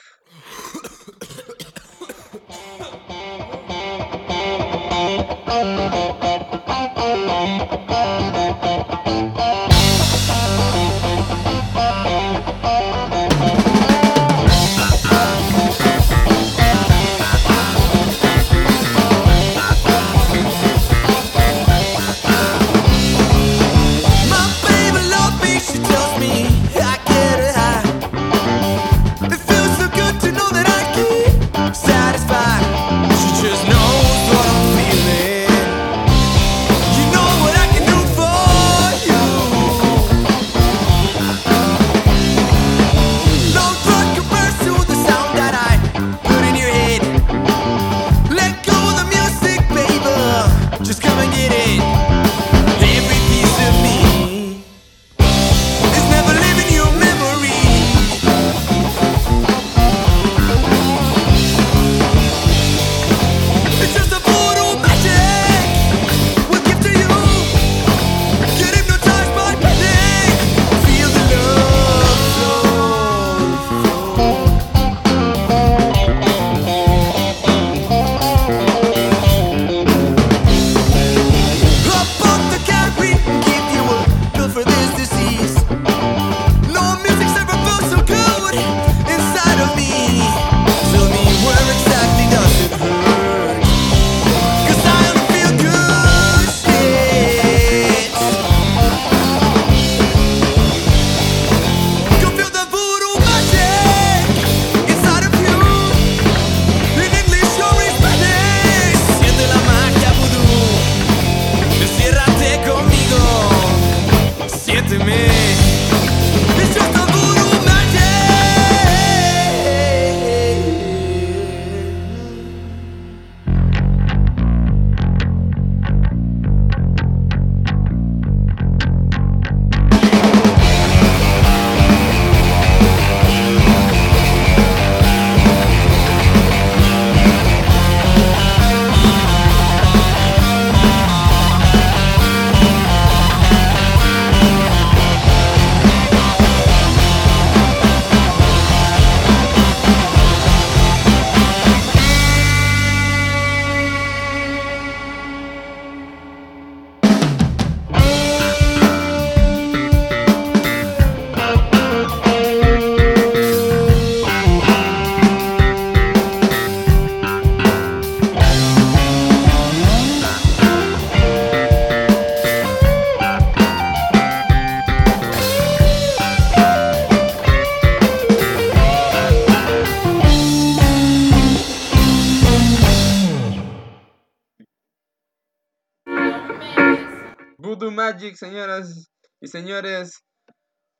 [189.46, 190.24] Y señores.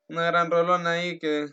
[0.08, 1.46] Una gran rolona ahí que,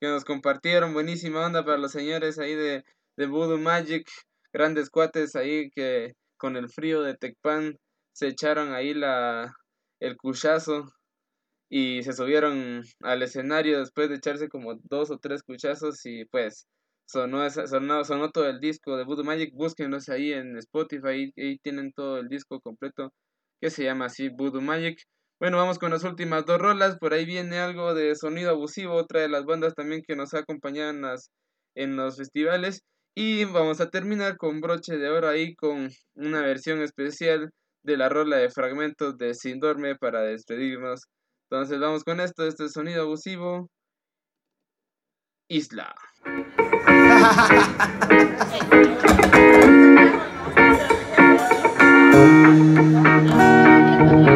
[0.00, 0.94] que nos compartieron.
[0.94, 2.82] Buenísima onda para los señores ahí de,
[3.18, 4.08] de Voodoo Magic.
[4.50, 7.76] Grandes cuates ahí que con el frío de Tecpan
[8.14, 9.54] se echaron ahí la,
[10.00, 10.86] el cuchazo
[11.68, 16.66] y se subieron al escenario después de echarse como dos o tres cuchazos y pues
[17.06, 19.52] sonó, sonó, sonó todo el disco de Voodoo Magic.
[19.54, 23.12] Búsquenlos ahí en Spotify, ahí, ahí tienen todo el disco completo
[23.60, 24.98] que se llama así Voodoo Magic.
[25.40, 26.96] Bueno, vamos con las últimas dos rolas.
[26.98, 30.38] Por ahí viene algo de sonido abusivo, otra de las bandas también que nos ha
[30.40, 31.30] acompañado en, las,
[31.74, 32.82] en los festivales.
[33.16, 37.50] Y vamos a terminar con broche de oro ahí con una versión especial
[37.84, 41.02] de la rola de fragmentos de Sin Dorme para despedirnos.
[41.50, 43.68] Entonces vamos con esto, este sonido abusivo.
[45.48, 45.94] Isla.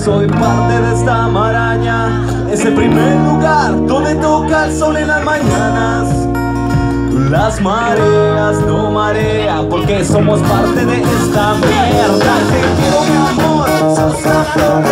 [0.00, 2.08] soy parte de esta maraña.
[2.50, 6.08] Es el primer lugar donde toca el sol en las mañanas.
[7.30, 12.32] Las mareas no marean porque somos parte de esta mierda.
[12.50, 14.89] Te quiero mi amor, sos la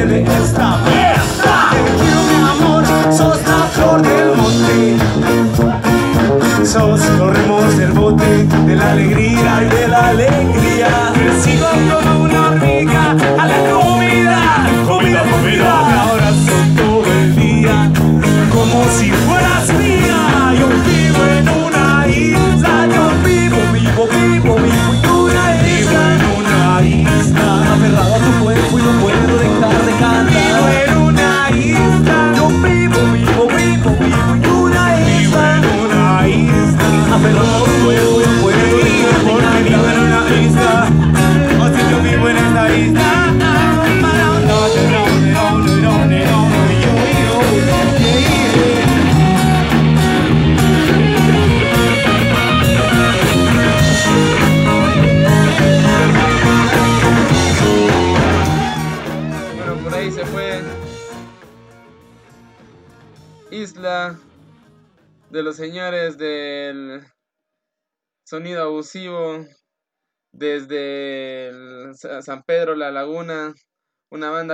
[0.00, 0.59] somos parte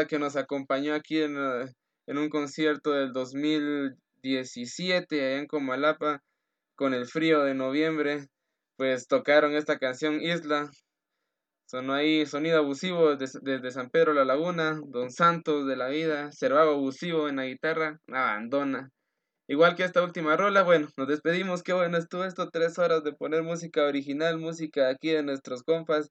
[0.05, 1.67] que nos acompañó aquí en, eh,
[2.07, 6.23] en un concierto del 2017 allá en Comalapa
[6.77, 8.27] con el frío de noviembre,
[8.77, 10.71] pues tocaron esta canción Isla.
[11.67, 16.31] Sonó ahí sonido abusivo des- desde San Pedro La Laguna, Don Santos de la vida,
[16.33, 18.91] Cervado abusivo en la guitarra, abandona.
[19.49, 23.13] Igual que esta última rola, bueno, nos despedimos, qué bueno estuvo esto, tres horas de
[23.15, 26.11] poner música original, música aquí de nuestros compas.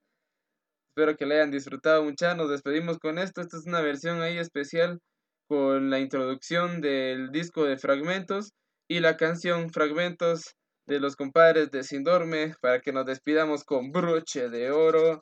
[0.98, 4.38] Espero que la hayan disfrutado mucho, nos despedimos con esto, esta es una versión ahí
[4.38, 5.02] especial
[5.46, 8.54] con la introducción del disco de Fragmentos
[8.88, 10.56] y la canción Fragmentos
[10.88, 15.20] de los compadres de Sindorme para que nos despidamos con broche de oro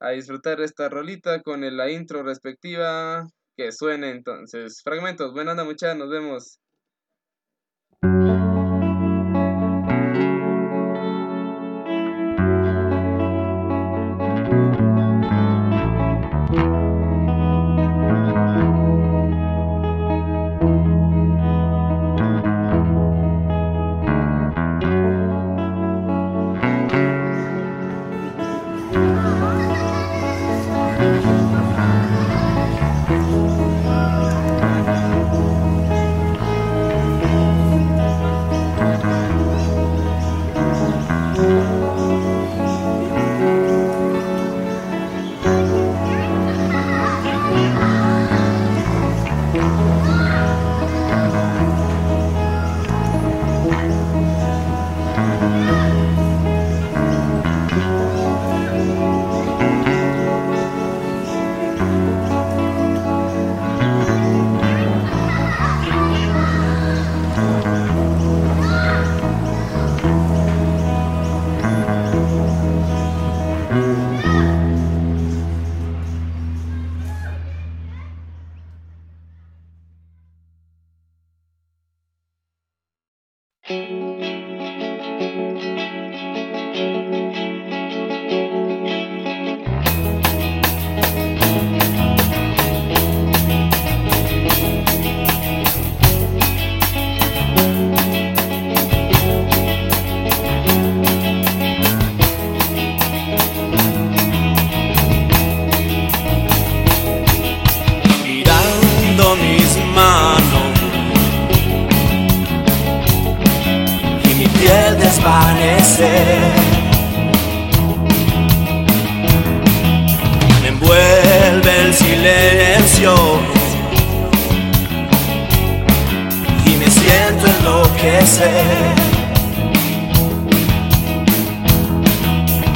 [0.00, 3.24] a disfrutar esta rolita con la intro respectiva
[3.56, 4.80] que suene entonces.
[4.82, 6.58] Fragmentos, buena onda muchachos, nos vemos.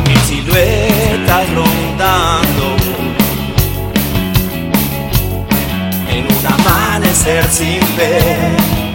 [0.07, 2.77] Mi silueta rondando
[6.09, 8.86] en un amanecer sin fe.